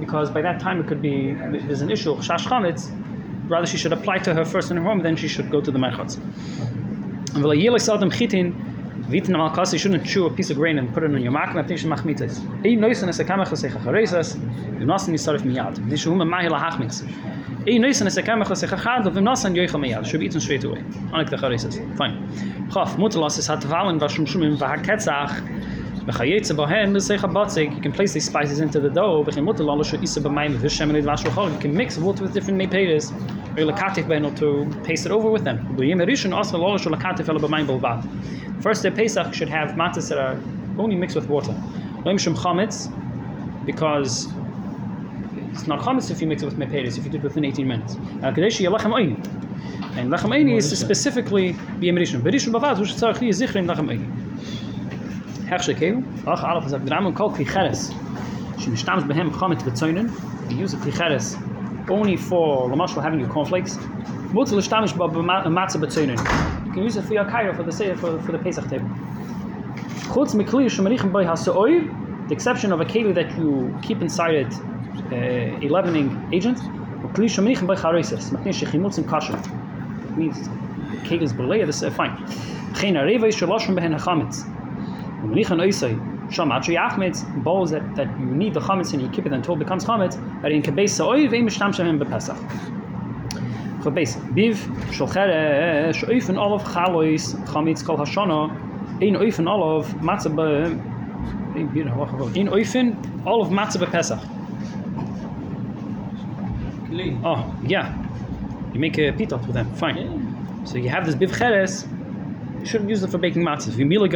because 0.00 0.30
by 0.30 0.42
that 0.42 0.60
time 0.60 0.80
it 0.80 0.86
could 0.86 1.02
be 1.02 1.32
there's 1.32 1.80
an 1.80 1.90
issue 1.90 2.14
shash 2.16 2.46
rather 3.48 3.66
she 3.66 3.76
should 3.76 3.92
apply 3.92 4.18
to 4.18 4.34
her 4.34 4.44
first 4.44 4.70
in 4.70 4.76
her 4.76 4.82
home 4.82 5.02
then 5.02 5.16
she 5.16 5.28
should 5.28 5.50
go 5.50 5.60
to 5.60 5.70
the 5.70 5.78
merchatz 5.78 6.18
and 9.10 9.16
v'la 9.16 9.26
yelis 9.26 9.32
adam 9.32 9.32
chitin 9.32 9.34
Viten 9.34 9.36
al 9.36 9.50
kas 9.50 9.72
you 9.72 9.78
shouldn't 9.78 10.04
chew 10.04 10.26
a 10.26 10.30
piece 10.30 10.50
of 10.50 10.56
grain 10.56 10.78
and 10.78 10.92
put 10.92 11.02
it 11.02 11.10
in 11.10 11.22
your 11.22 11.32
mak 11.32 11.54
na 11.54 11.62
tish 11.62 11.84
machmites. 11.84 12.40
Ei 12.64 12.76
noisen 12.76 13.08
es 13.08 13.18
kam 13.26 13.40
khase 13.40 13.70
kharesas, 13.70 14.34
du 14.78 14.84
nasen 14.84 15.14
is 15.14 15.26
sarf 15.26 15.42
miyad. 15.42 15.88
Dis 15.88 16.00
scho 16.00 16.14
ma 16.14 16.40
hila 16.40 16.58
hachmitz. 16.58 17.02
Ei 17.66 17.78
noisen 17.78 18.06
es 18.06 18.18
kam 18.24 18.42
khase 18.42 18.68
khad, 18.68 19.04
du 19.04 19.20
nasen 19.20 19.54
yoy 19.54 19.66
khamiyad, 19.66 20.04
scho 20.04 20.18
bitn 20.18 20.40
straight 20.40 20.64
away. 20.64 20.82
Anik 21.12 21.30
de 21.30 21.36
kharesas. 21.36 21.78
Fine. 21.96 22.16
Khaf 22.70 22.96
mutlas 22.96 23.38
es 23.38 23.46
hat 23.46 23.62
valen 23.62 23.98
was 24.00 24.12
shum 24.12 24.26
shum 24.26 24.42
im 26.08 26.14
vaketzach. 26.14 26.56
Bechayetze 26.56 26.56
bohen, 26.56 26.94
batzig. 26.94 27.74
You 27.74 27.82
can 27.82 27.92
place 27.92 28.12
these 28.12 28.24
spices 28.24 28.60
into 28.60 28.80
the 28.80 28.90
dough. 28.90 29.24
Bechem 29.24 29.44
mutter 29.44 29.64
lalo 29.64 29.82
shu 29.82 29.96
isa 30.02 30.20
b'mayim 30.20 30.56
v'shem 30.58 30.94
and 30.94 31.04
vash 31.04 31.24
l'chol. 31.24 31.52
You 31.52 31.58
can 31.58 31.74
mix 31.74 31.98
water 31.98 32.22
with 32.22 32.32
different 32.34 32.60
meperes. 32.60 33.12
Or 33.56 33.72
lakatif 33.72 34.06
beno 34.06 34.36
to 34.38 34.66
paste 34.84 35.06
it 35.06 35.12
over 35.12 35.30
with 35.30 35.44
them. 35.44 35.58
B'yim 35.76 36.02
erishon 36.04 36.34
also 36.34 36.58
lalo 36.58 36.78
shu 36.78 36.90
lakatif 36.90 37.28
elo 37.28 37.38
b'mayim 37.40 37.66
b'lvat. 37.66 38.62
First 38.62 38.82
day 38.82 38.90
Pesach 38.90 39.34
should 39.34 39.48
have 39.48 39.72
matzahs 39.72 40.08
that 40.08 40.18
are 40.18 40.40
only 40.78 40.96
mixed 40.96 41.16
with 41.16 41.28
water. 41.28 41.52
Lo 42.04 42.14
mishum 42.14 42.34
chametz, 42.34 42.88
because 43.64 44.28
it's 45.52 45.66
not 45.66 45.80
chametz 45.80 46.10
if 46.10 46.20
you 46.20 46.26
mix 46.26 46.42
it 46.42 46.46
with 46.46 46.56
meperes, 46.58 46.98
if 46.98 47.04
you 47.04 47.10
do 47.10 47.18
it 47.18 47.22
within 47.22 47.44
18 47.44 47.66
minutes. 47.66 47.96
Al 48.22 48.32
kadeshi 48.32 48.64
yalachem 48.66 48.92
oini. 48.92 49.16
And 49.96 50.10
lachem 50.10 50.30
oini 50.30 50.56
is 50.56 50.78
specifically 50.78 51.52
b'yim 51.52 51.98
erishon. 51.98 52.22
B'vat, 52.22 52.78
which 52.78 52.94
tzarech 52.94 53.20
li 53.20 53.28
yizichrim 53.28 53.66
lachem. 53.66 53.88
Ach 55.50 56.44
alaf 56.44 56.66
is 56.66 56.74
agdram 56.74 57.06
und 57.06 57.14
kol 57.14 57.30
klicheres. 57.30 57.90
She 58.60 58.68
mishtams 58.68 59.04
behem 59.08 59.30
chametz 59.30 59.62
bezoinen. 59.62 60.10
You 60.50 60.58
use 60.58 60.74
a 60.74 60.76
klicheres 60.76 61.38
only 61.88 62.18
for 62.18 62.68
lamashal 62.68 63.02
having 63.02 63.18
your 63.18 63.30
cornflakes. 63.30 63.78
Mutzah 64.34 64.52
l'shtamish 64.52 64.94
ba 64.94 65.08
matzah 65.08 65.80
bezoinen. 65.80 66.18
You 66.66 66.72
can 66.74 66.82
use 66.82 66.98
it 66.98 67.04
for 67.06 67.14
your 67.14 67.24
kairo 67.24 67.56
for 67.56 67.62
the 67.62 67.72
for, 67.96 68.20
for 68.20 68.32
the 68.32 68.38
Pesach 68.38 68.68
table. 68.68 68.88
Chutz 70.12 70.34
mikli 70.34 70.66
shemarichem 70.66 71.10
by 71.10 71.24
hasoy. 71.24 72.28
The 72.28 72.34
exception 72.34 72.70
of 72.70 72.82
a 72.82 72.84
keli 72.84 73.14
that 73.14 73.34
you 73.38 73.74
keep 73.80 74.02
inside 74.02 74.34
it 74.34 74.52
uh, 74.52 75.14
a 75.14 75.68
leavening 75.70 76.28
agent. 76.30 76.58
Kli 77.14 77.24
shemarichem 77.24 77.66
by 77.66 77.74
chareses. 77.74 78.30
Maknin 78.32 78.52
shechimutz 78.52 78.98
and 78.98 79.08
kasher. 79.08 79.38
Means 80.14 80.46
keli 81.08 81.22
is 81.22 81.32
belay. 81.32 81.64
This 81.64 81.82
is 81.82 81.94
fine. 81.94 82.14
Geen 82.74 82.96
areva 82.96 83.28
is 83.28 83.34
shalashim 83.34 83.74
behen. 83.78 84.57
Michon 85.22 85.58
Oisai, 85.58 85.94
bowls 87.42 87.70
that, 87.70 87.96
that 87.96 88.08
you 88.20 88.26
need 88.26 88.54
the 88.54 88.60
chametz 88.60 88.92
and 88.92 89.02
you 89.02 89.08
keep 89.08 89.26
it 89.26 89.32
until 89.32 89.54
it 89.54 89.58
becomes 89.58 89.84
chametz, 89.84 90.16
that 90.42 90.52
in 90.52 90.62
Kabes 90.62 90.90
Sa'oiv, 90.90 91.32
Ein 91.32 91.46
Mishtam 91.46 91.98
Bepesach. 91.98 92.38
Kabes, 93.82 94.16
Biv, 94.34 94.56
Shochere, 94.92 95.90
Shoif 95.94 96.28
Olav 96.36 96.62
Chalois, 96.64 97.34
Chametz 97.46 97.84
Kol 97.84 97.96
Hashana, 97.96 98.50
Ein 99.02 99.16
Oif 99.16 99.38
Olav, 99.46 99.86
Matzah 100.00 100.34
Be, 100.34 100.98
in 101.58 102.48
Oifen, 102.48 102.94
olav 103.26 103.50
Matzah 103.50 103.78
Bepesach. 103.78 104.22
Oh, 107.24 107.54
yeah. 107.64 107.94
You 108.72 108.80
make 108.80 108.98
a 108.98 109.12
pitot 109.12 109.44
with 109.46 109.54
them. 109.54 109.72
Fine. 109.74 110.64
So 110.64 110.76
you 110.76 110.88
have 110.88 111.06
this 111.06 111.14
Biv 111.14 111.36
Cheres, 111.36 111.86
you 112.60 112.66
shouldn't 112.66 112.90
use 112.90 113.02
it 113.02 113.10
for 113.10 113.18
baking 113.18 113.42
matzah. 113.42 113.68
If 113.68 113.78
you 113.78 113.86
mila 113.86 114.08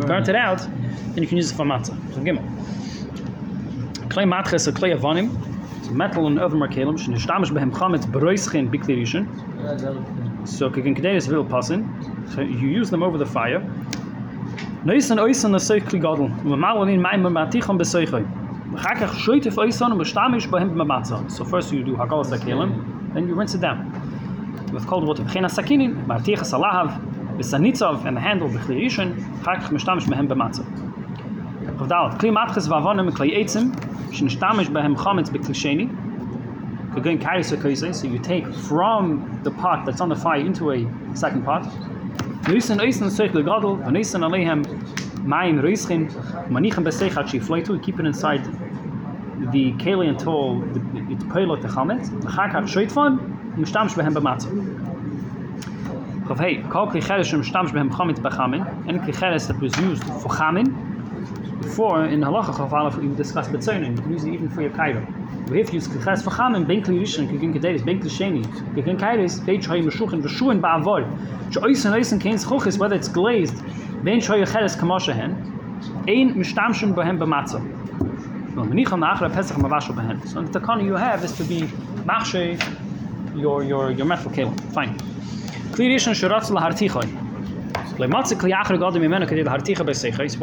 burnt 0.00 0.28
it 0.28 0.36
out, 0.36 0.58
then 0.58 1.22
you 1.22 1.26
can 1.26 1.36
use 1.36 1.50
it 1.50 1.54
for 1.54 1.64
matzah. 1.64 1.96
So 2.14 2.20
gimel. 2.20 2.44
Klei 4.08 4.28
matches 4.28 4.68
or 4.68 4.72
klei 4.72 4.96
avonim, 4.96 5.30
so 5.84 5.92
metal 5.92 6.26
and 6.26 6.38
oven 6.38 6.60
markelim, 6.60 6.98
behem 7.50 7.72
chametz. 7.72 8.06
So 10.48 10.70
kegen 10.70 10.94
vil. 11.26 11.44
So 12.32 12.40
you 12.40 12.68
use 12.68 12.90
them 12.90 13.02
over 13.02 13.18
the 13.18 13.26
fire. 13.26 13.60
Matichon 14.84 15.18
behem. 17.78 18.26
So 21.30 21.44
first 21.44 21.72
you 21.72 21.82
do 21.82 21.96
hakalas 21.96 22.30
akelim, 22.30 23.14
then 23.14 23.26
you 23.26 23.34
rinse 23.34 23.54
it 23.54 23.60
down 23.60 23.90
with 24.72 24.86
cold 24.86 25.04
water. 25.06 25.22
B'chena 25.22 25.48
sakinin, 25.50 26.06
marticha 26.06 26.44
salahav, 26.44 26.90
b'sanitzov, 27.36 28.04
and 28.04 28.16
the 28.16 28.20
handle 28.20 28.48
b'chli 28.48 28.80
rishon. 28.84 29.14
Chakach 29.42 29.70
mishtamish 29.70 30.06
behem 30.06 30.26
b'matzah. 30.28 30.64
Chavdal, 31.76 32.18
kli 32.18 32.30
matches 32.32 32.68
vavonim 32.68 33.10
kli 33.10 33.32
eitzim, 33.36 33.74
shnistamish 34.10 34.68
behem 34.68 34.94
chametz 34.96 35.30
b'kli 35.30 35.54
sheni. 35.54 35.88
So 36.92 36.98
you 38.08 38.18
take 38.18 38.52
from 38.52 39.40
the 39.44 39.52
pot 39.52 39.86
that's 39.86 40.00
on 40.00 40.08
the 40.08 40.16
fire 40.16 40.40
into 40.40 40.72
a 40.72 40.84
second 41.14 41.44
pot. 41.44 41.62
Keep 42.46 42.56
it 42.56 42.70
inside 48.06 48.44
the 49.52 49.72
keli 49.74 50.08
until 50.08 50.58
the, 50.58 50.80
it's 51.12 51.24
pilot 51.24 51.62
the 51.62 51.68
chametz, 51.68 52.10
b'matzah. 53.56 54.50
Chav 56.26 56.38
hey, 56.38 56.62
kol 56.70 56.86
kli 56.86 57.00
cheres 57.02 57.30
mishtamsh 57.32 57.72
behem 57.72 57.90
chametz 57.90 58.20
b'chamin, 58.20 58.88
any 58.88 58.98
kli 59.00 59.12
cheres 59.18 59.46
that 59.48 59.58
was 59.60 59.76
used 59.78 60.04
for 60.04 60.28
chamin, 60.28 60.72
before 61.60 62.04
in 62.04 62.20
halacha 62.20 62.72
aleph 62.72 62.96
we 62.96 63.08
discussed 63.16 63.50
betzonin, 63.50 63.96
you 63.96 64.02
can 64.02 64.12
use 64.12 64.24
it 64.24 64.32
even 64.32 64.48
for 64.48 64.62
your 64.62 64.70
kairo. 64.70 65.04
We 65.48 65.58
have 65.58 65.72
used 65.74 65.90
for 65.90 65.98
chamin, 65.98 66.66
ben 66.66 66.82
kli 66.82 67.00
rishon, 67.00 67.28
kli 67.28 67.38
kedelis, 67.52 67.84
ben 67.84 67.98
kli 68.00 68.08
sheni, 68.08 68.44
kli 68.74 68.96
kairis, 68.98 69.44
ben 69.44 69.60
choy 69.60 69.82
meshuchin, 69.82 70.22
v'shuin 70.22 70.60
ba'avol, 70.60 71.04
she'oisen 71.52 71.92
oisen 71.92 72.20
kein 72.20 72.36
zchuchis, 72.36 72.78
whether 72.78 72.94
it's 72.94 73.08
glazed, 73.08 73.60
ben 74.04 74.20
choy 74.20 74.44
cheres 74.50 74.76
kamoshahen, 74.76 75.34
ein 76.08 76.34
mishtamshim 76.34 76.94
behem 76.94 77.18
b'matzah. 77.18 77.60
Well, 78.54 78.66
menicha 78.66 78.98
nachra 78.98 79.32
pesach 79.32 79.56
mavashal 79.58 79.94
behen. 79.94 80.26
So 80.26 80.42
the 80.42 80.58
takana 80.58 80.84
you 80.84 80.94
have 80.94 81.22
is 81.24 81.32
to 81.36 81.44
be 81.44 81.62
machshe 82.04 82.58
your 83.34 83.62
your 83.62 83.90
your 83.90 84.06
metal 84.06 84.30
cable. 84.30 84.54
Fine. 84.72 84.96
Klirishon 85.72 86.14
shiratzul 86.14 86.60
hartichoy. 86.60 87.30
What 88.00 88.32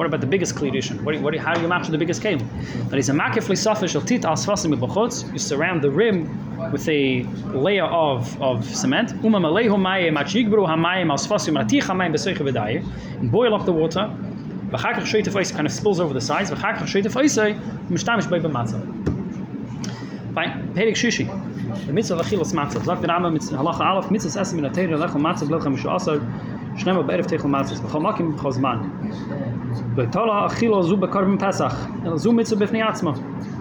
about 0.05 0.21
the 0.21 0.27
biggest 0.27 0.55
clearation? 0.55 1.03
What, 1.03 1.19
what, 1.21 1.35
how 1.37 1.55
do 1.55 1.61
you 1.61 1.67
match 1.67 1.87
the 1.87 1.97
biggest 1.97 2.21
cable? 2.21 2.45
That 2.89 2.99
is 2.99 3.09
a 3.09 3.13
makifli 3.13 3.55
safish 3.55 3.95
of 3.95 4.05
tit 4.05 4.21
asfasim 4.21 4.79
bechutz. 4.79 5.33
You 5.33 5.39
surround 5.39 5.81
the 5.81 5.89
rim 5.89 6.71
with 6.71 6.87
a 6.87 7.23
layer 7.53 7.85
of, 7.85 8.39
of 8.43 8.63
cement. 8.63 9.13
Uma 9.23 9.39
malehu 9.39 9.75
mayim 9.75 10.17
achigbru 10.17 10.67
hamayim 10.67 11.11
asfasim 11.11 11.57
ratich 11.57 11.81
hamayim 11.81 12.13
beseicha 12.13 12.43
v'dayir. 12.47 12.83
Boil 13.31 13.55
up 13.55 13.65
the 13.65 13.73
water. 13.73 14.07
V'chakach 14.69 15.05
shoytef 15.05 15.33
oisei 15.33 15.55
kind 15.55 15.65
of 15.65 15.73
spills 15.73 15.99
over 15.99 16.13
the 16.13 16.21
sides. 16.21 16.51
V'chakach 16.51 16.83
shoytef 16.83 17.15
oisei 17.15 17.59
mishtamish 17.89 18.29
bei 18.29 18.37
b'matzah. 18.37 19.06
בי 20.36 20.40
במצה. 20.40 20.40
Fine, 20.40 20.74
פרק 20.74 20.96
שישי. 20.96 21.26
במצווה 21.88 22.18
לאכילס 22.18 22.54
מצה. 22.54 22.78
זאת 22.78 22.98
ברמה 22.98 23.28
הלכה 23.58 23.84
א', 23.84 24.00
מצווה 24.10 24.42
אסם 24.42 24.56
מן 24.56 24.64
התרא 24.64 24.82
לאכול 24.82 25.20
מצה 25.20 25.46
בליל 25.46 25.60
חמישה 25.60 25.94
עשר, 25.94 26.18
שנמה 26.76 27.02
בערב 27.02 27.24
תאכל 27.24 27.48
מצה. 27.48 27.74
בכל 27.74 28.00
מקים 28.00 28.30
ובכל 28.30 28.52
זמן. 28.52 28.78
ותולה 29.96 30.46
אכילו 30.46 30.82
זו 30.82 30.96
בקרבן 30.96 31.36
פסח, 31.38 31.86
אלא 32.06 32.16
זו 32.16 32.32
מצווה 32.32 32.66
בפני 32.66 32.82
עצמה. 32.82 33.12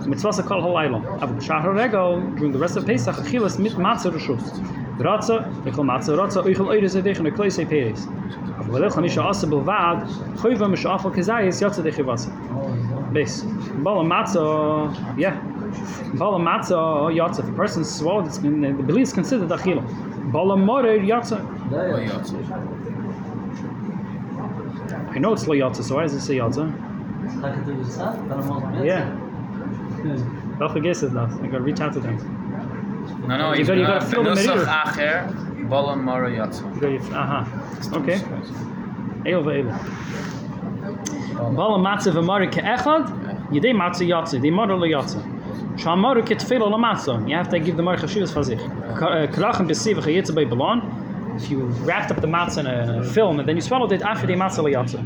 מצווה 0.05 0.31
זה 0.31 0.43
כל 0.43 0.59
הלילה. 0.59 0.97
אבל 1.21 1.33
בשער 1.33 1.69
הרגל, 1.69 1.99
during 2.37 2.55
the 2.55 2.59
rest 2.59 2.77
of 2.77 2.87
Pesach, 2.87 3.21
אכילס 3.21 3.59
mit 3.59 3.79
מצה 3.79 4.09
רשוס. 4.09 4.61
רצה, 4.99 5.33
אכול 5.69 5.85
מצה, 5.85 6.13
רצה, 6.13 6.39
אכול 6.39 6.65
אוירס 6.65 6.95
ידיכן, 6.95 7.27
אכלויסי 7.27 7.65
פרס. 7.65 8.07
אבל 8.59 8.73
בליל 8.73 8.89
חמישה 8.89 9.29
עשר 9.29 9.47
בלבד, 9.47 9.95
חויבה 10.35 10.67
משאפל 10.67 11.09
כזייס, 11.09 11.61
יוצא 11.61 11.81
דכי 11.81 12.01
וסה. 12.01 12.31
Base. 13.11 13.43
Bala 13.83 14.03
matzah, 14.03 14.93
yeah. 15.17 15.35
Bala 16.14 16.38
matza 16.38 16.72
oh, 16.72 17.10
yatsa. 17.12 17.40
If 17.40 17.48
a 17.48 17.52
person 17.52 17.84
swallowed, 17.84 18.26
It's 18.26 18.38
been 18.38 18.60
the 18.60 18.82
belief 18.82 19.08
is 19.08 19.12
considered 19.12 19.48
achila. 19.48 19.82
Bala 20.32 20.56
morer 20.56 20.98
yatsa. 20.98 21.40
I 25.14 25.18
know 25.18 25.32
it's 25.32 25.46
lo 25.46 25.54
yatsa, 25.54 25.82
so 25.82 25.94
why 25.96 26.02
does 26.02 26.14
it 26.14 26.20
say 26.20 26.36
yatsa? 26.36 26.72
Yeah. 28.84 29.10
Don't 30.58 30.72
forget 30.72 31.02
it, 31.02 31.12
though. 31.12 31.28
I 31.42 31.46
gotta 31.46 31.60
reach 31.60 31.80
out 31.80 31.92
to 31.94 32.00
them. 32.00 32.18
No, 33.26 33.36
no, 33.36 33.54
you 33.54 33.64
got, 33.64 33.76
you 33.76 33.86
gotta 33.86 34.06
fill 34.06 34.24
the 34.24 34.34
meter. 34.34 34.64
Bala 35.68 35.96
morer 35.96 36.30
yatsa. 36.30 36.64
Aha. 37.12 37.46
Okay. 37.94 38.20
Eil 39.26 39.42
ve'eil. 39.42 39.66
Bala 41.56 41.78
matzah 41.78 42.12
v'mari 42.12 42.48
ke'echad. 42.50 43.08
Yidei 43.50 43.74
matza 43.74 44.04
yatsa. 44.06 44.38
Yidei 44.38 44.52
morer 44.52 44.76
lo 44.76 44.86
yatsa. 44.86 45.20
Schau 45.78 45.94
mal, 45.94 46.16
ich 46.16 46.24
tfeil 46.24 46.60
la. 46.60 47.26
You 47.26 47.36
have 47.36 47.50
to 47.50 47.58
give 47.58 47.76
the 47.76 47.82
mark 47.82 48.02
a 48.02 48.08
shoes 48.08 48.32
for 48.32 48.42
sich. 48.42 48.58
Äh, 48.58 49.28
Krachen 49.28 49.66
bis 49.66 49.84
sieben 49.84 50.02
jetzt 50.08 50.34
bei 50.34 50.46
Balon. 50.46 50.80
If 51.36 51.50
you 51.50 51.66
wrapped 51.84 52.10
up 52.10 52.22
the 52.22 52.26
matzah 52.26 52.60
in 52.60 52.66
a 52.66 53.04
film 53.04 53.38
and 53.40 53.46
then 53.46 53.56
you 53.56 53.60
swallowed 53.60 53.92
it 53.92 54.00
after 54.00 54.26
the 54.26 54.32
matzah 54.32 54.64
liyatsa. 54.64 55.04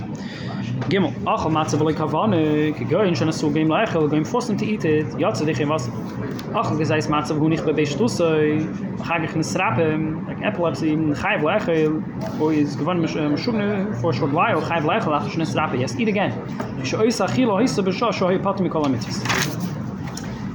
Gimel, 0.88 1.12
ach 1.26 1.44
al 1.44 1.50
matzah 1.50 1.76
vallik 1.76 1.96
havane, 1.96 2.76
ki 2.78 2.84
goyin 2.84 3.16
shana 3.16 3.34
su 3.34 3.50
gim 3.50 3.66
leichel, 3.66 4.08
goyim 4.08 4.24
fossen 4.24 4.56
to 4.56 4.64
eat 4.64 4.84
it, 4.84 5.06
yatsa 5.18 5.44
dich 5.44 5.58
in 5.58 5.68
was. 5.68 5.88
Ach 6.54 6.70
al 6.70 6.76
gizayis 6.78 7.08
matzah 7.08 7.36
vuhu 7.36 7.48
nich 7.48 7.60
bebeish 7.60 7.96
tussoy, 7.96 8.62
chag 8.98 9.24
ich 9.24 9.30
nisrapim, 9.30 10.24
like 10.28 10.40
epilepsy, 10.40 10.94
chayv 10.94 11.42
leichel, 11.42 12.40
o 12.40 12.50
is 12.50 12.76
gewann 12.76 13.00
mishugne, 13.00 13.88
ähm, 13.88 14.00
for 14.00 14.10
a 14.10 14.14
short 14.14 14.32
while, 14.32 14.62
chayv 14.62 14.84
leichel, 14.84 15.12
ach 15.12 15.26
ish 15.26 15.34
Strappe. 15.34 15.80
yes, 15.80 15.98
eat 15.98 16.06
again. 16.06 16.30
Ish 16.80 16.92
oisa 16.92 17.26
chilo, 17.34 17.56
oisa 17.56 17.82
besho, 17.82 18.12
shohi 18.12 18.40
patu 18.40 18.62
mikol 18.62 18.88
mit 18.88 19.00
Gimel, 19.00 19.69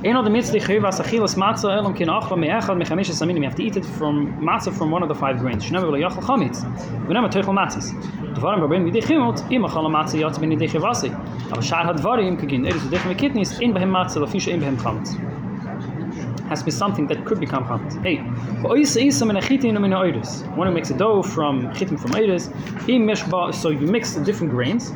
Ein 0.05 0.17
of 0.17 0.23
the 0.23 0.29
chayvas 0.29 1.01
achilas 1.01 1.33
matzah 1.35 1.75
elam 1.75 1.95
kin 1.95 2.09
achva 2.09 2.37
me'echad 2.37 2.77
mechamish 2.79 3.09
saminim. 3.09 3.37
You 3.37 3.43
have 3.45 3.55
to 3.55 3.63
eat 3.63 3.75
it 3.75 3.83
from 3.83 4.39
matzah 4.39 4.71
from 4.77 4.91
one 4.91 5.01
of 5.01 5.09
the 5.09 5.15
five 5.15 5.39
grains. 5.39 5.65
Shnei 5.65 5.81
v'lo 5.81 5.99
yachal 5.99 6.21
chametz. 6.21 6.61
V'nema 7.07 7.27
teichel 7.27 7.55
matzahs. 7.55 7.91
Dvarim 8.35 8.61
rabbein 8.61 8.85
midei 8.87 9.01
chimot, 9.01 9.51
im 9.51 9.63
achal 9.63 9.89
matzah 9.89 10.19
yatz 10.21 10.39
ben 10.39 10.51
yidei 10.51 10.69
chivasi. 10.69 11.11
Aber 11.51 11.63
shar 11.63 11.85
hadvarim, 11.85 12.39
kagin 12.39 12.67
eris 12.67 12.83
v'dechem 12.83 13.15
v'kitnis, 13.15 13.59
ein 13.63 13.73
behem 13.73 13.89
matzah, 13.89 14.17
lafisha 14.23 14.53
ein 14.53 14.61
behem 14.61 14.77
chametz. 14.77 15.17
Has 16.49 16.59
to 16.59 16.65
be 16.65 16.71
something 16.71 17.07
that 17.07 17.25
could 17.25 17.39
become 17.39 17.63
chametz. 17.63 17.99
Hey, 18.03 18.17
v'oisa 18.61 19.01
isa 19.03 19.25
min 19.25 19.37
achitin 19.37 19.81
min 19.81 19.91
ha'oiris. 19.91 20.45
One 20.55 20.67
who 20.67 20.73
makes 20.75 20.91
a 20.91 20.93
dough 20.93 21.23
from 21.23 21.71
chitim 21.73 21.99
from 21.99 22.11
oiris, 22.11 22.51
im 22.87 23.07
meshba, 23.07 23.55
so 23.55 23.69
you 23.69 23.87
mix 23.87 24.13
the 24.13 24.23
different 24.23 24.53
grains, 24.53 24.91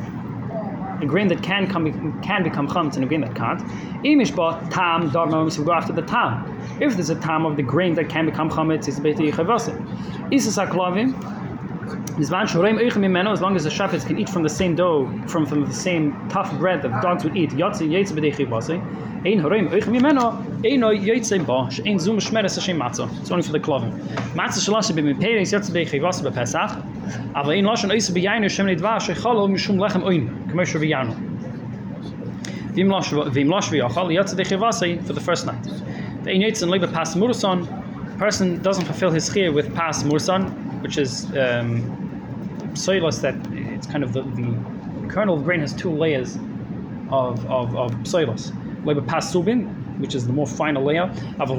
a 1.02 1.06
grain 1.06 1.28
that 1.28 1.42
can 1.42 1.66
come 1.66 2.20
can 2.22 2.42
become 2.42 2.68
chametz 2.68 2.94
and 2.94 3.04
a 3.04 3.06
grain 3.06 3.20
that 3.22 3.34
can't. 3.34 3.62
Imish 4.04 4.30
ba 4.30 4.66
tam 4.70 5.10
dogma 5.10 5.44
we 5.44 5.64
go 5.64 5.72
after 5.72 5.92
the 5.92 6.02
tam. 6.02 6.58
If 6.80 6.94
there's 6.94 7.10
a 7.10 7.14
tam 7.14 7.46
of 7.46 7.56
the 7.56 7.62
grain 7.62 7.94
that 7.94 8.08
can 8.08 8.26
become 8.26 8.50
chametz, 8.50 8.88
it's 8.88 8.98
beti 9.00 9.32
chavase. 9.32 10.32
Isis 10.32 10.56
aklavim. 10.58 11.39
As 12.18 12.30
long 12.30 13.56
as 13.56 13.64
the 13.64 13.70
shepherds 13.70 14.04
can 14.04 14.18
eat 14.18 14.28
from 14.28 14.42
the 14.42 14.48
same 14.48 14.74
dough, 14.74 15.06
from, 15.26 15.46
from 15.46 15.64
the 15.64 15.72
same 15.72 16.28
tough 16.28 16.52
bread 16.58 16.82
that 16.82 16.88
the 16.88 17.00
dogs 17.00 17.24
would 17.24 17.36
eat. 17.36 17.52
It's 17.52 17.62
only 23.30 23.42
for 23.42 23.52
the 23.52 23.60
klovim. 23.60 23.92
For 35.06 35.12
the 35.12 35.20
first 35.20 35.46
night. 35.46 35.62
The 36.22 38.16
person 38.18 38.62
doesn't 38.62 38.84
fulfill 38.84 39.10
his 39.10 39.30
chiyah 39.30 39.52
with 39.54 39.74
pas 39.74 40.02
murson, 40.04 40.44
which 40.82 40.98
is 40.98 41.24
um, 41.36 41.99
psoilos 42.72 43.20
that 43.20 43.34
it's 43.74 43.86
kind 43.86 44.04
of 44.04 44.12
the, 44.12 44.22
the 44.22 45.08
kernel 45.08 45.36
of 45.36 45.44
grain 45.44 45.60
has 45.60 45.74
two 45.74 45.90
layers 45.90 46.36
of 47.10 47.44
of, 47.46 47.76
of 47.76 47.92
psoilos. 48.02 48.52
Leba 48.84 49.06
pas 49.06 49.32
subin, 49.32 49.68
which 50.00 50.14
is 50.14 50.26
the 50.26 50.32
more 50.32 50.46
final 50.46 50.82
layer. 50.82 51.12
So 51.38 51.54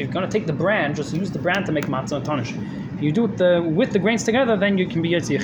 you're 0.00 0.10
going 0.10 0.24
to 0.24 0.30
take 0.30 0.46
the 0.46 0.52
bran, 0.52 0.94
just 0.94 1.14
use 1.14 1.30
the 1.30 1.38
bran 1.38 1.64
to 1.64 1.72
make 1.72 1.86
matzah 1.86 2.16
and 2.16 2.24
tonish. 2.24 2.52
If 2.96 3.02
you 3.02 3.12
do 3.12 3.26
it 3.26 3.36
the, 3.36 3.62
with 3.62 3.92
the 3.92 3.98
grains 3.98 4.24
together, 4.24 4.56
then 4.56 4.78
you 4.78 4.86
can 4.86 5.02
be 5.02 5.10
yetzi 5.10 5.36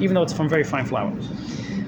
even 0.00 0.14
though 0.14 0.22
it's 0.22 0.32
from 0.32 0.48
very 0.48 0.64
fine 0.64 0.84
flour. 0.84 1.12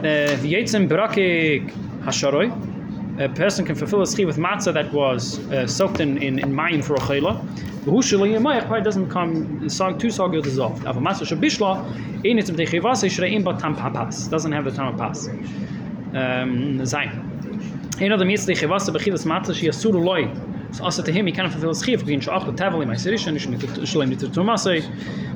uh, 0.00 0.36
yetzem 0.42 0.88
barakik 0.88 1.70
hasharoi, 2.02 3.20
a 3.20 3.28
person 3.28 3.64
can 3.64 3.74
fulfill 3.74 4.02
a 4.02 4.06
ski 4.06 4.24
with 4.24 4.36
matzah 4.36 4.72
that 4.72 4.92
was 4.92 5.38
uh, 5.50 5.66
soaked 5.66 6.00
in, 6.00 6.22
in, 6.22 6.38
in 6.38 6.52
mayim 6.52 6.82
for 6.82 6.94
a 6.94 6.98
chayla. 7.00 7.40
The 7.84 7.90
hushali 7.90 8.34
yamayach 8.34 8.66
probably 8.66 8.82
doesn't 8.82 9.06
become 9.06 9.60
sog, 9.62 9.98
two 9.98 10.08
sogil 10.08 10.42
dissolved. 10.42 10.86
Av 10.86 10.96
matzah 10.96 11.26
shabishla, 11.26 11.84
ein 12.24 12.38
itzim 12.38 12.56
techivasa, 12.56 13.08
shreim 13.08 13.44
ba 13.44 13.58
tam 13.58 13.76
papas. 13.76 14.28
Doesn't 14.28 14.52
have 14.52 14.64
the 14.64 14.70
tam 14.70 14.96
papas. 14.96 15.28
Um, 15.28 16.78
zayin. 16.80 18.00
Ein 18.00 18.12
other 18.12 18.24
mitzvah 18.24 18.52
techivasa 18.52 18.90
bechilas 18.94 19.26
matzah 19.26 19.54
she 19.54 19.68
asuru 19.68 20.02
loy. 20.02 20.28
So 20.72 20.84
also 20.84 21.02
to 21.02 21.12
him, 21.12 21.26
he 21.26 21.32
cannot 21.32 21.52
fulfill 21.52 21.70
his 21.70 21.82
chiyuv 21.82 22.04
because 22.04 22.26
shach 22.26 22.46
the 22.46 22.52
tavli 22.52 22.86
my 22.86 22.94
sirishan 22.94 23.38
shalem 23.86 24.10
niter 24.10 24.26
tumasay. 24.26 24.82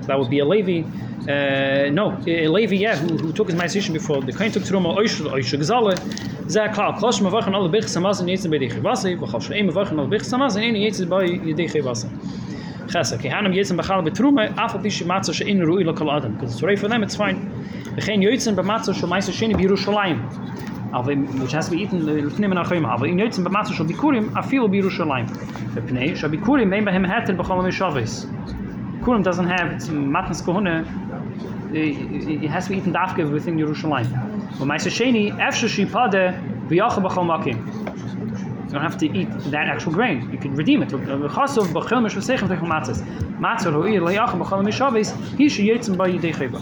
So 0.01 0.07
that 0.07 0.19
would 0.19 0.31
be 0.31 0.39
a 0.39 0.45
levi. 0.45 0.85
Uh, 1.25 1.89
no, 1.91 2.21
a 2.27 2.49
levi 2.49 2.77
yeah, 2.77 2.97
who, 2.97 3.17
who 3.17 3.33
took 3.33 3.49
his 3.49 3.57
ma'asishin 3.59 3.95
before 3.95 4.21
the 4.21 4.33
kain 4.33 4.51
took 4.53 4.63
truma 4.63 4.95
oishu 4.97 5.29
oishu 5.31 5.59
gzale. 5.59 5.97
Zeh 6.45 6.73
klar, 6.75 6.99
klosh 6.99 7.21
mavach 7.21 7.47
an 7.47 7.55
alle 7.55 7.69
bich 7.71 7.85
samaz 7.85 8.21
in 8.21 8.27
yitzim 8.27 8.51
bei 8.51 8.59
dich 8.59 8.75
vasi, 8.75 9.17
vachal 9.19 9.41
shreim 9.41 9.71
mavach 9.71 9.91
an 9.91 9.99
alle 10.01 10.09
bich 10.09 10.23
samaz 10.23 10.57
in 10.57 10.75
yitzim 10.75 11.09
bei 11.09 11.27
yidich 11.27 11.73
vasi. 11.83 12.09
Chesed, 12.89 13.21
ki 13.23 13.29
hanam 13.29 13.55
yitzim 13.55 13.79
bachal 13.81 14.07
betrume, 14.07 14.55
afal 14.55 14.83
pish 14.83 15.03
matzah 15.03 15.33
she'in 15.35 15.61
ru'i 15.61 15.83
lokal 15.83 16.13
adam. 16.15 16.35
Because 16.35 16.53
it's 16.53 16.63
already 16.63 16.77
for 16.77 16.89
them, 16.89 17.03
it's 17.03 17.17
fine. 17.17 17.51
V'chein 17.97 18.23
yitzim 18.23 18.55
b'matzah 18.55 18.95
shel 18.95 19.09
ma'aseh 19.09 19.33
sheni 19.33 19.55
b'Yerushalayim. 19.55 20.21
Aber 20.95 21.17
which 21.43 21.53
has 21.53 21.69
to 21.69 21.73
be 21.73 21.83
eaten 21.83 22.09
in 22.09 23.19
jetzt 23.19 23.43
bematz 23.43 23.73
schon 23.73 23.89
bikurim 23.89 24.31
a 24.37 24.43
viel 24.43 24.69
bi 24.69 24.77
Yerushalayim 24.77 25.27
the 25.75 25.81
pnei 25.81 26.17
shall 26.17 26.31
bikurim 26.31 26.69
mein 26.69 26.85
behem 26.85 27.05
hatten 27.05 27.37
bechol 27.37 27.65
me 27.65 27.73
shabbos 27.73 28.27
kurim 29.03 29.23
doesn't 29.23 29.49
have 29.49 29.69
matnas 29.91 30.41
kohune 30.43 30.87
it 31.75 32.49
has 32.49 32.65
to 32.67 32.71
be 32.71 32.77
eaten 32.79 32.93
dafke 32.93 33.29
within 33.33 33.57
my 33.57 34.77
sheni 34.77 35.33
afshe 35.33 35.69
shi 35.69 35.85
pade 35.85 36.23
v'yach 36.69 36.97
bechol 37.07 37.27
makim 37.27 37.59
you 38.67 38.71
don't 38.71 38.83
have 38.83 38.97
to 38.99 39.07
eat 39.07 39.29
that 39.53 39.69
actual 39.69 39.93
grain. 39.93 40.29
You 40.33 40.39
can 40.39 40.55
redeem 40.57 40.83
it. 40.83 40.89
chasov 40.89 41.67
bechol 41.77 42.03
me 42.03 42.09
shvesechem 42.09 42.49
matzes 42.73 43.03
matzah 43.39 43.73
ro'i 43.75 43.99
le'yach 43.99 44.33
bechol 44.41 44.65
me 44.65 44.71
shabbos 44.71 45.11
hi 45.11 45.49
she 45.49 45.69
yitzim 45.69 45.97
by 45.97 46.09
yidei 46.09 46.35
chayba 46.35 46.61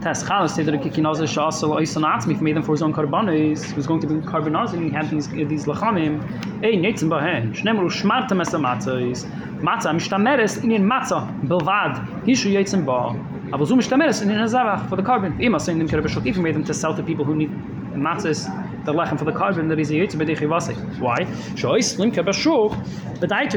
Test 0.00 0.26
Chalas 0.26 0.50
said 0.50 0.66
that 0.66 0.74
a 0.74 0.78
kikinoz 0.78 1.18
shasel 1.22 1.74
oisan 1.76 2.04
atzmi 2.04 2.40
made 2.40 2.54
them 2.54 2.62
for 2.62 2.70
his 2.70 2.82
own 2.82 2.94
karbanos. 2.94 3.74
Was 3.74 3.88
going 3.88 4.00
to 4.00 4.06
be 4.06 4.14
karbanos 4.14 4.72
and 4.72 4.84
he 4.84 4.90
had 4.90 5.10
these 5.10 5.28
these 5.28 5.64
lachamim. 5.64 6.22
Ey 6.62 6.76
netzim 6.76 7.08
bahen. 7.08 7.52
Shnemru 7.52 7.90
shmarta 7.90 8.36
mesa 8.36 8.58
matzos. 8.58 9.24
Matzah 9.60 9.92
mishtameres 9.96 10.62
in 10.62 10.70
in 10.70 10.84
matzah 10.84 11.26
belvad. 11.48 12.22
Hishu 12.22 12.52
yetzim 12.52 12.86
ba. 12.86 13.18
Aber 13.52 13.66
so 13.66 13.74
mishtameres 13.74 14.22
in 14.22 14.30
in 14.30 14.38
azavach 14.38 14.88
for 14.88 14.94
the 14.94 15.02
carbon. 15.02 15.40
Ima 15.40 15.58
saying 15.58 15.78
them 15.78 15.88
kerabashot 15.88 16.24
if 16.24 16.36
he 16.36 16.42
made 16.42 16.54
them 16.54 16.62
to 16.62 16.72
sell 16.72 16.94
to 16.94 17.02
people 17.02 17.24
who 17.24 17.34
need 17.34 17.50
matzahs 17.94 18.46
the 18.84 18.92
lechem 18.92 19.18
for 19.18 19.24
the 19.24 19.32
carbon 19.32 19.66
that 19.66 19.80
is 19.80 19.90
a 19.90 19.94
yetzim 19.94 20.20
b'dei 20.20 20.38
chivase. 20.38 20.76
Why? 21.00 21.24
Shois 21.56 21.98
lim 21.98 22.12
tell 22.12 22.24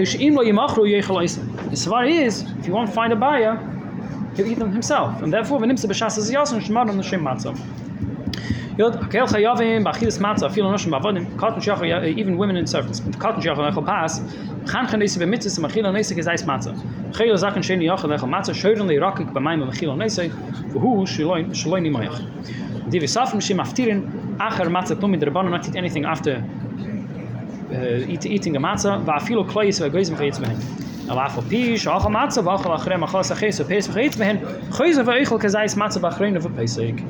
you, 0.03 0.27
im 0.27 0.33
lo 0.33 0.43
yimachru 0.43 0.89
yechal 0.89 1.17
oisan. 1.21 1.55
The 1.69 1.75
svar 1.75 2.09
is 2.09 2.41
if 2.57 2.65
you 2.65 2.73
want 2.73 2.89
to 2.89 2.95
find 2.95 3.13
a 3.13 3.15
buyer 3.15 3.59
he'll 4.41 4.51
eat 4.51 4.59
them 4.59 4.71
himself. 4.71 5.21
And 5.21 5.31
therefore, 5.31 5.59
when 5.59 5.69
b'shas 5.69 6.17
az 6.17 6.31
yasun, 6.31 6.61
shemar 6.61 6.89
on 6.89 6.97
the 6.97 7.03
shem 7.03 7.21
matzah. 7.21 7.57
Yod, 8.77 8.93
akel 9.01 9.27
chayavim, 9.27 9.83
b'achilis 9.83 10.19
matzah, 10.19 10.49
afil 10.49 10.65
anoshim 10.65 10.91
b'avodim, 10.91 11.25
katan 11.35 11.57
shiach, 11.57 12.17
even 12.17 12.37
women 12.37 12.57
and 12.57 12.69
servants. 12.69 12.99
Katan 13.01 13.41
shiach 13.41 13.57
lechel 13.57 13.85
pas, 13.85 14.19
chan 14.71 14.87
chan 14.87 14.99
nese 14.99 15.17
b'mitzis, 15.17 15.59
machil 15.59 15.85
anese 15.85 16.13
gezais 16.15 16.43
matzah. 16.43 16.75
Chayil 17.11 17.35
zaken 17.35 17.61
sheni 17.61 17.85
yachel 17.85 18.09
lechel 18.09 18.29
matzah, 18.29 18.53
shoyren 18.53 18.87
le 18.87 18.95
rakik 18.95 19.31
b'mayim 19.33 19.65
b'machil 19.65 19.89
anese, 19.89 20.29
v'hu 20.73 21.05
shaloi 21.05 21.81
nimayach. 21.81 22.89
Divi 22.89 23.05
safim 23.05 23.41
shim 23.41 23.59
aftirin, 23.61 24.37
acher 24.37 24.67
matzah 24.67 25.49
not 25.49 25.67
eat 25.67 25.75
anything 25.75 26.05
after 26.05 26.43
uh, 27.71 28.11
eat, 28.11 28.25
eating 28.25 28.55
a 28.55 28.59
matzah, 28.59 29.03
va'afilo 29.03 29.47
kloyis 29.47 29.79
v'agoizim 29.79 30.15
chayitz 30.15 30.90
b'hem. 31.05 31.09
aber 31.09 31.25
auf 31.25 31.49
pisch 31.49 31.87
auch 31.87 32.05
am 32.05 32.13
matze 32.13 32.43
woche 32.45 32.69
achre 32.69 32.97
ma 32.97 33.07
khos 33.07 33.31
achre 33.31 33.51
so 33.51 33.63
pes 33.63 33.87
vergeet 33.87 34.17
mehen 34.17 34.39
khoize 34.71 35.05
ve 35.05 35.11
eichel 35.11 35.39
kazais 35.39 35.75
matze 35.75 35.99
ba 35.99 36.09
khreine 36.09 36.39
ve 36.39 36.49
pesik 36.49 37.03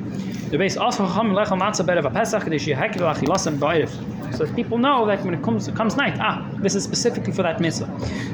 du 0.51 0.59
weis 0.59 0.77
aus 0.77 0.97
von 0.97 1.07
ham 1.07 1.33
lech 1.33 1.49
pesach 2.13 2.59
shi 2.59 2.73
hek 2.73 2.99
va 2.99 3.13
khilasem 3.13 3.57
baif 3.59 3.89
so 4.37 4.45
people 4.55 4.77
know 4.77 5.05
that 5.05 5.23
when 5.25 5.33
it 5.33 5.41
comes 5.41 5.69
comes 5.75 5.95
night 5.95 6.17
ah 6.19 6.45
this 6.61 6.75
is 6.75 6.83
specifically 6.83 7.33
for 7.33 7.43
that 7.43 7.59
mitzvah. 7.59 7.87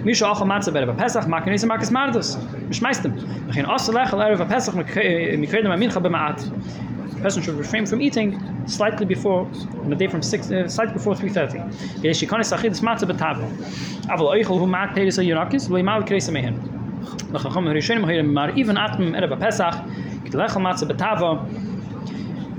Mish 0.04 0.24
auch 0.24 0.42
am 0.42 0.48
matze 0.48 0.72
bei 0.72 0.86
der 0.86 0.94
pesach 0.94 1.28
ma 1.28 1.42
kenise 1.42 1.66
markes 1.66 1.92
mardos 1.92 2.38
mish 2.68 2.82
meistem 2.82 3.14
wir 3.46 3.54
gehen 3.54 3.66
aus 3.66 3.88
lech 3.88 4.12
der 4.12 4.46
pesach 4.46 4.76
mit 4.76 4.88
mit 4.96 5.50
kreide 5.50 5.78
min 5.78 5.92
maat 7.18 7.24
person 7.24 7.42
should 7.42 7.58
refrain 7.58 7.86
from 7.86 8.02
eating 8.02 8.40
slightly 8.68 9.06
before 9.06 9.48
on 9.84 9.90
the 9.90 9.96
day 9.96 10.08
from 10.08 10.22
6 10.22 10.52
uh, 10.52 10.68
slightly 10.68 10.94
before 10.94 11.16
3:30 11.16 12.04
yes 12.04 12.18
she 12.18 12.28
can 12.28 12.44
say 12.44 12.70
this 12.70 12.82
matter 12.82 13.06
betab 13.06 13.38
aber 14.10 14.24
euch 14.24 14.46
hu 14.46 14.66
macht 14.66 14.96
pedes 14.96 15.16
so 15.16 15.22
yurakis 15.22 15.70
lo 15.70 15.84
mal 15.84 16.02
mehen 16.32 16.56
noch 17.32 17.44
kham 17.44 17.66
rishen 17.68 18.02
mahir 18.02 18.24
mar 18.24 18.52
even 18.56 18.78
atm 18.78 19.16
er 19.16 19.28
be 19.28 19.36
pesach 19.36 19.76
git 20.24 20.34
lech 20.34 20.56
matze 20.58 20.86
betava 20.86 21.46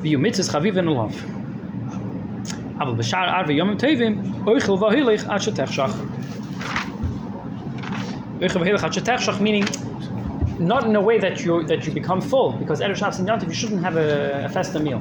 wie 0.03 0.11
you 0.11 0.19
mitzes 0.19 0.51
chaviv 0.51 0.77
in 0.77 0.87
love 0.87 1.17
aber 2.81 2.95
be 2.95 3.03
shar 3.03 3.27
arve 3.27 3.53
yom 3.53 3.77
tevim 3.77 4.15
euch 4.47 4.67
va 4.67 4.91
hilig 4.91 5.25
at 5.29 5.41
shtechshach 5.43 5.95
euch 8.41 8.55
va 8.55 8.65
hilig 8.65 9.41
meaning 9.41 9.88
not 10.59 10.85
in 10.85 10.97
a 10.97 11.01
way 11.01 11.19
that 11.19 11.45
you 11.45 11.63
that 11.65 11.87
you 11.87 11.93
become 11.93 12.21
full 12.21 12.53
because 12.53 12.81
Erev 12.81 12.97
Shabbos 12.97 13.19
and 13.19 13.29
Yom 13.29 13.41
Tov 13.41 13.49
you 13.49 13.55
shouldn't 13.55 13.83
have 13.83 13.97
a, 13.97 14.45
a 14.45 14.49
festa 14.49 14.81
meal. 14.81 15.01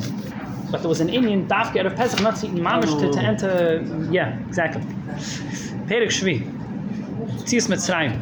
But 0.72 0.82
there 0.82 0.90
was 0.90 1.00
an 1.00 1.10
Indian 1.10 1.48
dafke 1.48 1.74
Erev 1.74 1.96
Pesach 1.96 2.22
not 2.22 2.44
eating 2.44 2.58
mamish 2.58 3.00
to, 3.00 3.12
to 3.12 3.20
oh. 3.20 3.32
enter 3.32 4.10
yeah 4.12 4.38
exactly. 4.48 4.82
Perik 5.88 6.10
Shvi 6.10 6.46
Tzis 7.44 7.68
Mitzrayim 7.70 8.14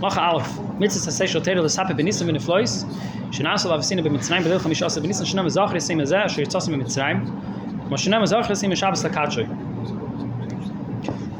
Mach 0.00 0.14
Alef 0.14 0.78
Mitzvah 0.78 1.10
Sasei 1.10 1.42
Tere 1.42 1.60
L'Sape 1.60 1.96
Benisim 1.96 2.28
V'ne 2.28 2.40
Flois 2.40 2.84
Shenasa 3.30 3.66
Lavasina 3.66 4.00
B'Mitzrayim 4.06 4.42
B'Dil 4.42 4.60
Chamish 4.60 4.84
Asa 4.84 5.00
Benisim 5.00 5.26
Shenam 5.26 5.48
Zachar 5.50 5.74
Yisim 5.74 6.00
Azeh 6.00 6.24
Asher 6.24 6.42
Yitzosim 6.42 6.76
B'Mitzrayim 6.76 7.90
Ma 7.90 7.96
Shenam 7.96 8.24
Zachar 8.26 8.52
Yisim 8.52 8.76
Shabbos 8.76 9.04
L'Katshoi 9.04 9.46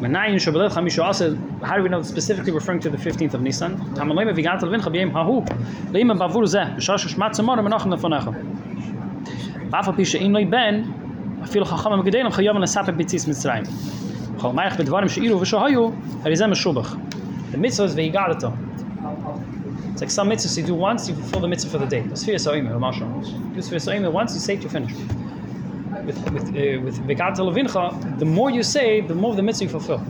Menayin 0.01 0.35
Shabbat 0.35 0.73
Chamishu 0.73 1.05
Asa, 1.05 1.39
how 1.63 1.77
do 1.77 1.83
we 1.83 1.89
know 1.89 2.03
specifically 2.03 2.53
referring 2.53 2.81
to 2.81 2.91
the 2.91 2.97
15th 2.97 3.35
of 3.35 3.43
Nisan? 3.43 3.77
The 17.53 17.59
mitzvah 17.59 17.85
is 17.85 17.95
Veigadato. 17.95 18.57
It's 19.93 20.01
like 20.01 20.11
some 20.11 20.29
mitzvahs 20.31 20.57
you 20.57 20.65
do 20.65 20.75
once, 20.75 21.09
you 21.09 21.15
fulfill 21.15 21.41
the 21.41 21.49
mitzvah 21.49 21.71
for 21.71 21.79
the 21.79 21.87
day. 21.87 22.01
That's 22.01 22.25
Fiyas 22.25 22.47
Ha'imah, 22.47 22.79
Masha. 22.81 23.01
Do 23.55 23.61
Fiyas 23.61 23.87
Ha'imah 23.91 24.11
once, 24.11 24.35
you 24.35 24.41
say 24.41 24.55
it, 24.55 24.63
you 24.63 24.69
finish 24.69 24.93
with 26.05 26.19
with 26.33 26.49
uh, 26.49 26.81
with 26.83 26.97
the 28.19 28.25
more 28.25 28.51
you 28.51 28.63
say, 28.63 29.01
the 29.01 29.15
more 29.15 29.35
the 29.35 29.43
mitzvah 29.43 29.65
you 29.65 29.71
fulfill. 29.71 30.01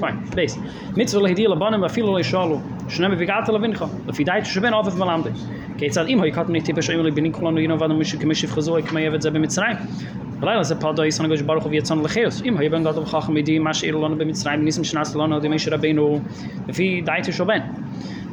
Fine, 0.00 0.18
base. 0.34 0.56
Mitzvah 0.96 1.20
lehidiyah 1.20 1.48
labanim 1.48 1.84
afilu 1.84 2.12
leishalu. 2.18 2.60
Shnem 2.88 3.16
Vegat 3.16 3.46
Levincha. 3.48 3.88
If 4.08 4.18
you 4.18 4.24
die 4.24 4.40
to 4.40 4.44
sheben 4.44 4.74
off 4.74 4.86
of 4.86 4.94
malamde. 4.94 5.32
כיצד 5.78 6.06
אם 6.06 6.22
היכת 6.22 6.48
מני 6.48 6.60
טיפה 6.60 6.82
שהיו 6.82 7.02
לי 7.02 7.10
בנים 7.10 7.32
כולנו 7.32 7.60
ינו 7.60 7.80
וענו 7.80 7.96
מישהו 7.96 8.18
כמשיב 8.20 8.50
חזוי 8.50 8.82
כמה 8.82 9.00
יבד 9.00 9.20
זה 9.20 9.30
במצרים 9.30 9.76
בלילה 10.40 10.62
זה 10.62 10.74
פעל 10.74 10.94
דוי 10.94 11.12
סנגוש 11.12 11.40
ברוך 11.40 11.64
הוא 11.64 11.70
ויצאנו 11.70 12.02
לחיוס 12.02 12.42
אם 12.44 12.58
היו 12.58 12.70
בן 12.70 12.84
גדול 12.84 13.02
וחכם 13.02 13.36
ידי 13.36 13.58
מה 13.58 13.74
שאילו 13.74 14.02
לנו 14.04 14.18
במצרים 14.18 14.64
ניסים 14.64 14.84
שנס 14.84 15.16
לנו 15.16 15.40
די 15.40 15.48
מי 15.48 15.56
רבינו 15.70 16.20
לפי 16.68 17.02
דייטו 17.04 17.32
שובן 17.32 17.58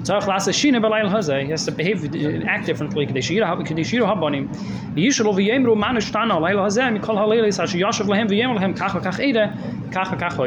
צריך 0.04 0.28
לעשות 0.28 0.54
שינה 0.54 0.80
בלילה 0.80 1.18
הזה, 1.18 1.42
he 1.42 1.52
has 1.52 1.66
to 1.66 1.72
behave, 1.72 2.14
uh, 2.14 2.46
act 2.46 2.68
differently, 2.68 3.08
כדי 3.08 3.22
שירה, 3.22 3.56
כדי 3.66 3.86
שירו 3.86 4.08
הבונים, 4.08 4.48
וישלו 4.94 5.36
ויאמרו 5.36 5.76
מה 5.76 5.92
נשתנה 5.92 6.34
הלילה 6.34 6.66
הזה, 6.66 6.90
מכל 6.90 7.18
הלילה, 7.18 7.50
אשר 7.50 7.78
יושב 7.78 8.10
להם 8.10 8.28
ויאמר 8.30 8.54
להם 8.54 8.74
כך 8.74 8.96
וכך 9.00 9.20
עדה, 9.20 9.46
כך 9.92 10.14
וכך 10.14 10.40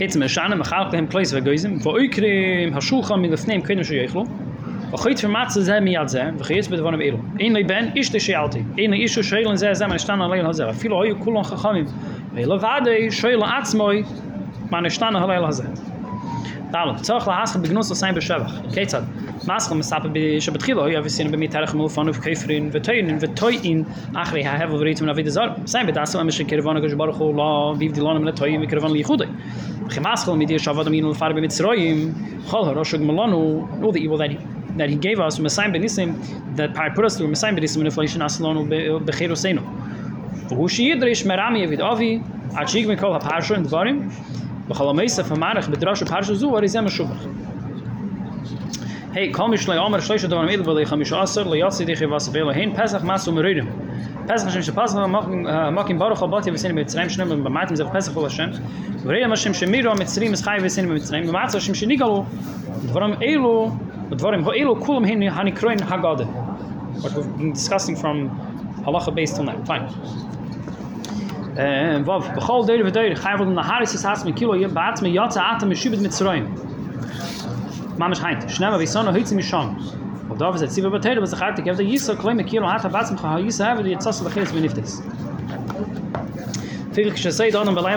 kets 0.00 0.16
me 0.16 0.26
shane 0.28 0.56
me 0.56 0.64
khalt 0.64 0.92
dem 0.92 1.06
kleis 1.06 1.30
ve 1.34 1.40
goizim 1.42 1.78
vor 1.84 1.98
euch 2.00 2.10
krem 2.10 2.72
ha 2.72 2.80
shucha 2.80 3.20
mit 3.20 3.30
das 3.30 3.46
nem 3.46 3.60
kenem 3.60 3.84
shoy 3.84 3.98
ekhlo 4.06 4.22
a 4.94 4.96
khoyt 4.96 5.20
fermat 5.20 5.52
ze 5.52 5.80
mi 5.80 5.92
yad 5.92 6.08
ze 6.08 6.22
ve 6.38 6.44
geist 6.48 6.70
mit 6.70 6.80
von 6.80 6.94
em 6.94 7.02
elo 7.02 7.18
in 7.38 7.52
ne 7.52 7.62
ben 7.62 7.92
is 7.94 8.08
de 8.08 8.18
shalti 8.18 8.64
in 8.78 8.94
is 8.94 9.12
so 9.12 9.20
shelen 9.20 9.58
ze 9.58 9.74
ze 9.74 9.86
man 9.86 9.98
shtan 9.98 10.22
alle 10.22 10.42
ha 10.42 10.52
ze 10.52 10.64
a 10.64 10.72
filo 10.72 10.96
hoye 10.96 11.14
kulon 11.14 11.44
khakhamim 11.44 11.86
ve 12.32 12.46
lo 12.46 12.58
vade 12.58 13.12
shoy 13.12 13.34
lo 13.36 13.44
atsmoy 13.44 14.06
man 14.70 14.88
shtan 14.88 15.14
alle 15.16 15.36
ha 15.44 15.52
ze 15.52 15.66
tsokh 16.72 17.26
la 17.26 17.34
has 17.40 17.54
be 17.58 17.68
so 17.82 17.94
sein 17.94 18.14
be 18.14 18.20
shavakh 18.20 18.54
ketsat 18.72 19.04
masch 19.46 19.70
mir 19.70 19.82
sap 19.82 20.02
bi 20.12 20.38
scho 20.38 20.52
betrieber 20.52 20.90
i 20.90 20.94
hab 20.94 21.04
gesehen 21.04 21.30
bi 21.30 21.36
mir 21.38 21.50
telegram 21.50 21.80
uf 21.80 21.96
kefrin 21.96 22.72
we 22.72 22.80
tein 22.80 23.08
in 23.08 23.18
we 23.20 23.28
toy 23.28 23.58
in 23.62 23.86
ach 24.14 24.34
i 24.34 24.42
hab 24.42 24.70
wir 24.70 24.80
reden 24.80 25.08
auf 25.08 25.16
wieder 25.16 25.30
so 25.30 25.40
sein 25.64 25.86
bi 25.86 25.92
das 25.92 26.12
so 26.12 26.18
am 26.18 26.30
schiker 26.30 26.62
von 26.62 26.76
gesch 26.76 26.94
barcho 26.94 27.32
la 27.32 27.72
bi 27.72 27.88
di 27.88 28.00
lan 28.00 28.34
toy 28.34 28.58
mit 28.58 28.70
li 28.70 29.02
khode 29.02 29.26
ich 29.90 30.00
masch 30.00 30.26
mir 30.26 30.46
die 30.46 30.58
schavad 30.58 30.90
mit 30.90 31.00
in 31.04 31.14
farbe 31.14 31.40
mit 31.40 31.52
sroim 31.52 32.14
khol 32.50 32.74
rosh 32.74 32.94
gmlan 32.94 33.32
u 33.32 33.66
no 33.80 33.90
the 33.92 34.00
evil 34.04 34.18
that 34.18 34.30
that 34.76 34.90
he 34.90 34.96
gave 34.96 35.18
us 35.20 35.36
from 35.36 35.46
a 35.46 35.50
sign 35.50 35.72
benissim 35.72 36.14
that 36.56 36.74
put 36.94 37.04
us 37.06 37.16
through 37.16 37.30
a 37.30 37.36
sign 37.36 37.56
benissim 37.56 37.82
inflation 37.84 38.20
asalon 38.20 38.68
be 38.68 39.12
khir 39.12 39.30
usaino 39.30 39.62
for 40.48 40.56
who 40.56 40.68
she 40.68 40.90
yidra 40.90 41.10
ish 41.10 41.24
meram 41.24 41.54
yavid 41.62 41.80
avi 41.80 42.22
achik 42.62 42.84
mekol 42.86 43.16
in 43.56 43.62
the 43.62 43.70
bachalameisa 44.68 45.24
famanach 45.24 45.66
bedrash 45.72 46.02
haparsho 46.04 46.34
zu 46.34 47.49
Hey, 49.12 49.32
kol 49.32 49.48
mishloy 49.48 49.76
omer 49.76 49.98
shloish 49.98 50.22
davar 50.30 50.46
mit 50.46 50.64
bel 50.64 50.76
khamish 50.86 51.10
aser 51.20 51.42
le 51.42 51.56
yasi 51.58 51.84
dikh 51.84 52.08
vas 52.08 52.28
vel 52.28 52.50
hin 52.50 52.72
pesach 52.72 53.02
mas 53.02 53.26
um 53.26 53.34
redem. 53.34 53.66
Pesach 54.28 54.52
shem 54.52 54.62
shpas 54.62 54.94
machen 55.10 55.48
uh, 55.48 55.68
machen 55.72 55.98
baruch 55.98 56.20
abot 56.22 56.44
wir 56.44 56.56
sind 56.56 56.76
mit 56.76 56.86
zraim 56.86 57.08
shnem 57.08 57.32
und 57.32 57.42
matem 57.42 57.76
ze 57.76 57.84
pesach 57.86 58.14
kol 58.14 58.28
shem. 58.28 58.52
Vrei 59.02 59.26
ma 59.26 59.34
shem 59.34 59.52
shmiro 59.52 59.98
mit 59.98 60.06
zrim 60.06 60.32
es 60.32 60.42
khayv 60.42 60.70
sind 60.70 60.88
mit 60.88 61.02
zraim 61.02 61.24
und 61.24 61.32
matem 61.32 61.58
shem 61.58 61.74
shnigalo. 61.74 62.24
Dvarim 62.86 63.20
elo, 63.20 63.76
dvarim 64.10 64.44
ho 64.44 64.52
elo 64.52 64.76
kulam 64.76 65.04
hin 65.04 65.20
hani 65.22 65.58
kroin 65.58 65.80
hagade. 65.80 66.26
What 67.02 67.12
we've 67.14 67.36
been 67.36 67.52
discussing 67.52 67.96
from 67.96 68.30
halacha 68.86 69.12
based 69.12 69.40
on 69.40 69.46
that. 69.46 69.66
Fine. 69.66 69.86
Uh, 71.58 71.62
ähm, 71.62 72.04
wav, 72.04 72.32
bechol 72.36 72.64
deide 72.64 72.88
vdeide, 72.88 73.18
chayvod 73.18 73.52
na 73.52 73.64
haris 73.64 73.92
es 73.92 74.04
has 74.04 74.24
me 74.24 74.30
kilo, 74.30 74.54
bat 74.68 75.02
me 75.02 75.12
yatsa 75.12 75.42
atam 75.42 75.68
me 75.68 75.74
mit 76.00 76.12
zraim 76.12 76.70
mamish 78.00 78.22
heint 78.24 78.42
shnema 78.54 78.78
visono 78.82 79.12
hitz 79.16 79.32
mi 79.32 79.42
sham 79.42 79.68
und 80.30 80.40
da 80.40 80.46
was 80.52 80.60
sie 80.74 80.80
über 80.80 81.00
tele 81.00 81.20
kilo 82.44 82.66
hat 82.66 82.82
khis 82.82 83.60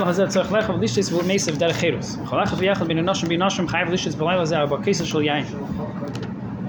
hazat 0.09 0.29
tsakh 0.29 0.51
lekh 0.55 0.69
der 1.57 1.73
khirus 1.79 2.17
bin 2.87 2.97
bin 3.27 3.39
khayf 3.67 3.89
shol 5.11 5.23
yain. 5.23 5.45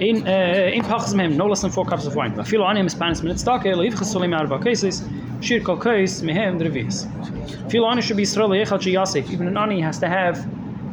In 0.00 0.16
in 0.26 1.36
no 1.36 1.46
less 1.46 1.60
than 1.60 1.70
4 1.70 1.84
cups 1.84 2.06
of 2.06 2.14
wine. 2.16 2.34
But 2.34 2.46
feel 2.48 2.62
on 2.62 2.76
him 2.76 2.88
spanish 2.88 3.22
minutes 3.22 3.44
if 3.46 3.94
cases 4.60 6.22
mehem 6.22 6.58
drevis 6.58 7.06
feel 7.70 7.84
on 7.84 8.00
should 8.00 8.16
be 8.16 8.22
israel 8.22 8.54
even 8.54 9.46
an 9.46 9.56
ani 9.56 9.80
has 9.80 9.98
to 9.98 10.08
have 10.08 10.46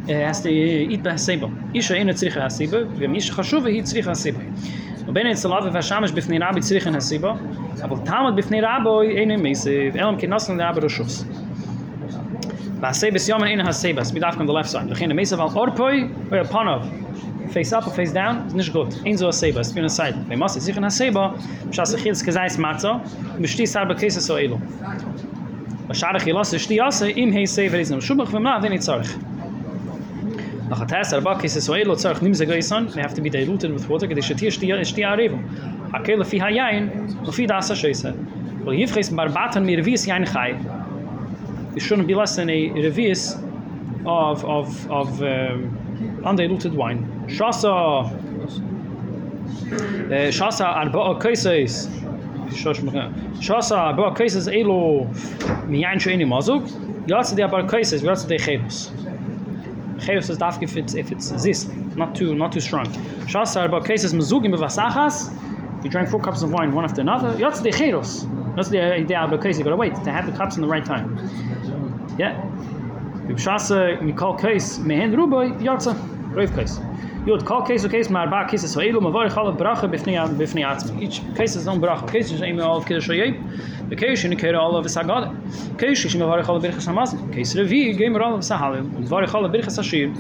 אז 0.09 0.47
אית 0.89 1.03
בהסיבה. 1.03 1.47
איש 1.75 1.91
אינו 1.91 2.13
צריך 2.13 2.37
הסיבה, 2.37 2.77
ומי 2.97 3.21
שחשוב 3.21 3.65
היא 3.65 3.83
צריך 3.83 4.07
הסיבה. 4.07 4.39
ובין 5.07 5.27
אצל 5.27 5.53
אבי 5.53 5.69
והשמש 5.69 6.11
בפני 6.11 6.39
רבי 6.39 6.59
צריכן 6.59 6.95
הסיבה, 6.95 7.33
אבל 7.83 7.95
תלמוד 8.05 8.35
בפני 8.35 8.61
רבוי 8.61 9.17
אינו 9.17 9.37
מייסיב, 9.37 9.97
אלא 9.97 10.09
אם 10.09 10.17
כן 10.17 10.29
נוסן 10.29 10.57
לרבי 10.57 10.79
רשוס. 10.81 11.25
והסיבס 12.79 13.29
יומן 13.29 13.47
אינו 13.47 13.63
הסיבס, 13.69 14.11
בדווקא 14.11 14.43
on 14.43 14.47
the 14.47 14.65
left 14.65 14.71
side. 14.71 14.91
וכן 14.91 15.11
המייסיב 15.11 15.39
על 15.39 15.47
אורפוי 15.55 16.07
או 16.31 16.37
על 16.37 16.79
face 17.51 17.73
up 17.73 17.85
or 17.85 17.91
face 17.91 18.13
down 18.13 18.47
is 18.47 18.53
nicht 18.53 18.71
gut 18.71 18.95
in 19.05 19.17
so 19.17 19.27
a 19.27 19.33
saber 19.33 19.63
spin 19.63 19.83
aside 19.83 20.15
side 20.15 20.37
man 20.37 20.49
sich 20.49 20.77
in 20.77 20.85
a 20.85 20.89
saber 20.89 21.35
schas 21.71 21.93
ich 21.93 22.05
jetzt 22.05 22.57
matzo 22.57 23.01
besti 23.39 23.67
saber 23.67 23.95
kase 23.95 24.21
so 24.21 24.37
elo 24.37 24.57
was 25.87 25.97
schade 25.99 26.17
ich 26.17 26.33
lasse 26.33 26.57
steh 26.59 26.79
im 27.21 27.33
hay 27.33 27.45
saber 27.45 27.79
ist 27.79 27.91
noch 27.91 28.01
schubach 28.01 28.31
wenn 28.31 28.43
man 28.43 28.63
wenn 28.63 28.71
ich 28.71 28.81
nach 30.71 30.85
der 30.85 30.99
Tesser 30.99 31.19
Bak 31.19 31.43
ist 31.43 31.57
es 31.57 31.65
so 31.65 31.73
elo 31.75 31.95
zurück 31.95 32.21
nimm 32.21 32.33
sie 32.33 32.45
gei 32.45 32.61
son 32.61 32.87
mir 32.95 33.03
haft 33.03 33.21
mit 33.21 33.33
der 33.33 33.45
Routen 33.45 33.73
mit 33.73 33.89
Wasser 33.89 34.07
gedischt 34.07 34.39
hier 34.39 34.51
stier 34.51 34.79
ist 34.79 34.95
die 34.95 35.05
Arevo. 35.05 35.37
A 35.91 36.23
fi 36.23 36.39
hayain 36.39 36.89
und 37.25 37.35
fi 37.35 37.45
das 37.45 37.77
scheiße 37.77 38.13
und 38.65 38.73
hier 38.73 38.87
fräsen 38.87 39.17
barbaten 39.17 39.65
mir 39.65 39.85
wie 39.85 39.95
es 39.95 40.05
ja 40.05 40.15
ein 40.15 40.23
gei 40.23 40.55
ist 41.75 41.87
schon 41.87 42.07
bi 42.07 42.13
lassen 42.13 42.47
ei 42.47 42.71
revis 42.73 43.37
of 44.05 44.45
of 44.45 44.89
of 44.89 45.19
um 45.19 45.27
ähm, 45.27 45.77
and 46.23 46.39
diluted 46.39 46.73
wine 46.73 47.03
shasa 47.27 48.09
äh 50.09 50.31
shasa 50.31 50.67
arba 50.67 51.19
kaisis 51.19 51.89
shosh 52.55 52.81
mach 52.81 53.09
shasa 53.41 53.75
arba 53.75 54.13
kaisis 54.13 54.47
elo. 54.47 55.05
Mi 55.67 55.85
ein 55.85 55.99
mazuk 56.29 56.63
jetzt 57.07 57.37
der 57.37 57.49
bar 57.49 57.67
kaisis 57.67 58.01
wird 58.03 58.29
der 58.29 58.39
khebs 58.39 58.93
Khabs 60.01 60.29
is 60.29 60.37
daf 60.37 60.61
if 60.61 60.75
it's 60.77 60.93
if 60.95 61.11
it's 61.11 61.29
this 61.43 61.67
not 61.95 62.15
too 62.15 62.33
not 62.35 62.51
too 62.51 62.59
strong. 62.59 62.87
Shasa 63.31 63.61
arba 63.61 63.81
cases 63.81 64.13
mazuk 64.13 64.45
im 64.45 64.53
vasachas. 64.53 65.31
You 65.83 65.89
drank 65.89 66.09
four 66.09 66.19
cups 66.19 66.41
of 66.41 66.51
wine 66.51 66.71
one 66.73 66.83
after 66.83 67.01
another. 67.01 67.33
Yats 67.37 67.61
the 67.61 67.69
khabs. 67.69 68.27
That's 68.55 68.69
the 68.69 68.81
idea 68.81 69.17
arba 69.17 69.37
case. 69.37 69.57
You 69.57 69.63
gotta 69.63 69.75
wait 69.75 69.95
to 69.95 70.11
have 70.11 70.25
the 70.25 70.37
cups 70.37 70.55
in 70.55 70.61
the 70.61 70.67
right 70.67 70.85
time. 70.85 71.17
Yeah. 72.17 72.41
B'shasa 73.27 73.97
uh, 73.97 74.01
mikol 74.01 74.39
case 74.39 74.79
mehen 74.79 75.11
ruboy 75.13 75.59
yatsa 75.61 75.95
roif 76.33 76.53
case. 76.55 76.79
Jod, 77.25 77.45
kol 77.45 77.61
case 77.61 77.87
case 77.87 78.09
mar 78.09 78.27
ba 78.27 78.47
kisse 78.49 78.67
so 78.67 78.81
elo 78.81 78.99
ma 78.99 79.11
vor 79.11 79.25
ich 79.27 79.33
brache 79.33 79.87
bifni 79.87 80.17
an 80.17 80.35
bifni 80.37 80.63
at. 80.65 80.83
Each 80.99 81.21
case 81.35 81.55
is 81.55 81.67
on 81.67 81.79
brache. 81.79 82.07
Case 82.11 82.31
is 82.31 82.41
immer 82.41 82.63
auf 82.63 82.85
kisse 82.85 83.13
ye. 83.15 83.39
The 83.89 83.95
case 83.95 84.25
in 84.25 84.35
care 84.37 84.55
all 84.55 84.75
of 84.75 84.85
us 84.85 84.97
agad. 84.97 85.29
Case 85.77 86.03
is 86.05 86.15
ma 86.15 86.25
vor 86.25 86.39
ich 86.39 86.47
halb 86.47 86.63
brache 86.63 86.81
samas. 86.81 87.13
Case 87.31 87.53
revi 87.53 87.95
game 87.95 88.15
roll 88.15 88.33
of 88.33 88.41
sahal. 88.41 88.79
Und 88.79 89.07
vor 89.07 89.21
ich 89.21 89.31
halb 89.31 89.51
brache 89.51 89.69
sashir. 89.69 90.11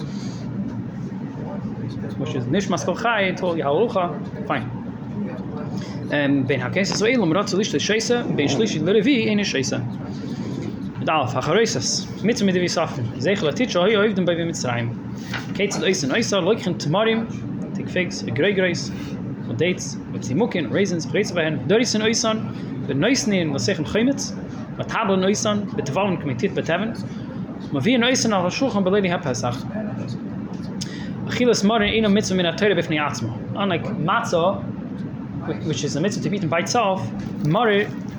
Is 2.35 2.45
nish 2.45 2.69
mas 2.69 2.83
kol 2.83 2.95
khay 2.95 3.33
to 3.35 3.55
ya 3.55 3.67
rucha. 3.69 4.13
Fine. 4.45 4.69
Ähm 6.11 6.45
ben 6.45 6.61
hakes 6.61 6.89
so 6.99 7.07
elo 7.07 7.25
ma 7.25 7.43
so 7.47 7.57
lishte 7.57 7.79
shaysa, 7.79 8.23
ben 8.35 8.47
shlishi 8.47 8.79
le 8.79 8.99
in 8.99 9.39
shaysa. 9.39 9.81
Mit 11.01 11.09
alf 11.09 11.33
hachareses 11.33 12.07
mit 12.23 12.43
mit 12.43 12.53
de 12.53 12.59
visafen 12.59 13.05
zegel 13.17 13.47
a 13.47 13.51
titcho 13.51 13.79
hoy 13.81 13.95
hoyden 13.95 14.25
bei 14.25 14.35
mit 14.35 14.55
tsraim 14.55 14.91
kates 15.57 15.79
de 15.79 15.85
eisen 15.85 16.11
eiser 16.11 16.41
leuchen 16.41 16.77
tmarim 16.77 17.25
tik 17.73 17.89
figs 17.89 18.23
a 18.23 18.31
grey 18.31 18.53
grace 18.53 18.91
und 19.49 19.59
dates 19.59 19.97
mit 20.11 20.25
zimukin 20.25 20.69
raisins 20.71 21.07
breits 21.07 21.33
werden 21.33 21.59
dort 21.67 21.81
is 21.81 21.95
en 21.95 22.01
eisen 22.01 22.41
de 22.87 22.93
neisen 22.93 23.33
in 23.33 23.51
was 23.51 23.65
sagen 23.65 23.85
khimet 23.85 24.33
mit 24.77 24.91
habel 24.91 25.17
neisen 25.17 25.67
mit 25.75 25.85
de 25.85 25.93
vallen 25.93 26.19
komitet 26.19 26.53
betaven 26.53 26.93
ma 27.71 27.79
vi 27.79 27.97
neisen 27.97 28.33
auf 28.33 28.53
shulchan 28.53 28.83
beleni 28.83 29.09
hab 29.09 29.23
pesach. 29.23 29.57
Achilles 31.27 31.63
Morin 31.63 31.93
in 31.93 32.05
a 32.05 32.09
mitzvah 32.09 32.35
min 32.35 32.45
a 32.45 32.53
teure 32.53 32.75
bifni 32.75 32.99
atzma. 32.99 33.33
Unlike 33.55 33.85
matzah, 34.05 34.63
which 35.65 35.83
is 35.83 35.95
a 35.95 36.01
mitzvah 36.01 36.23
to 36.23 36.29
be 36.29 36.37
eaten 36.37 36.49
by 36.49 36.59
itself, 36.59 37.01
Morin 37.45 37.87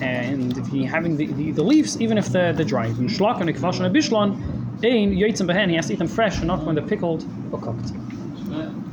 and 0.00 0.56
if 0.58 0.72
you 0.72 0.86
having 0.86 1.16
the, 1.16 1.26
the, 1.26 1.52
the 1.52 1.62
leaves, 1.62 2.00
even 2.00 2.18
if 2.18 2.28
they're, 2.28 2.52
they're 2.52 2.64
dry. 2.64 2.86
In 2.86 3.08
shlak 3.08 3.40
and 3.40 3.50
a 3.50 3.52
bishlan, 3.52 4.36
ein 4.84 5.14
yoitzim 5.14 5.46
behen, 5.46 5.68
he 5.70 5.76
has 5.76 5.86
to 5.86 5.94
eat 5.94 5.98
them 5.98 6.08
fresh 6.08 6.38
and 6.38 6.46
not 6.46 6.64
when 6.64 6.74
they're 6.74 6.86
pickled 6.86 7.24
or 7.52 7.60
cooked. 7.60 7.92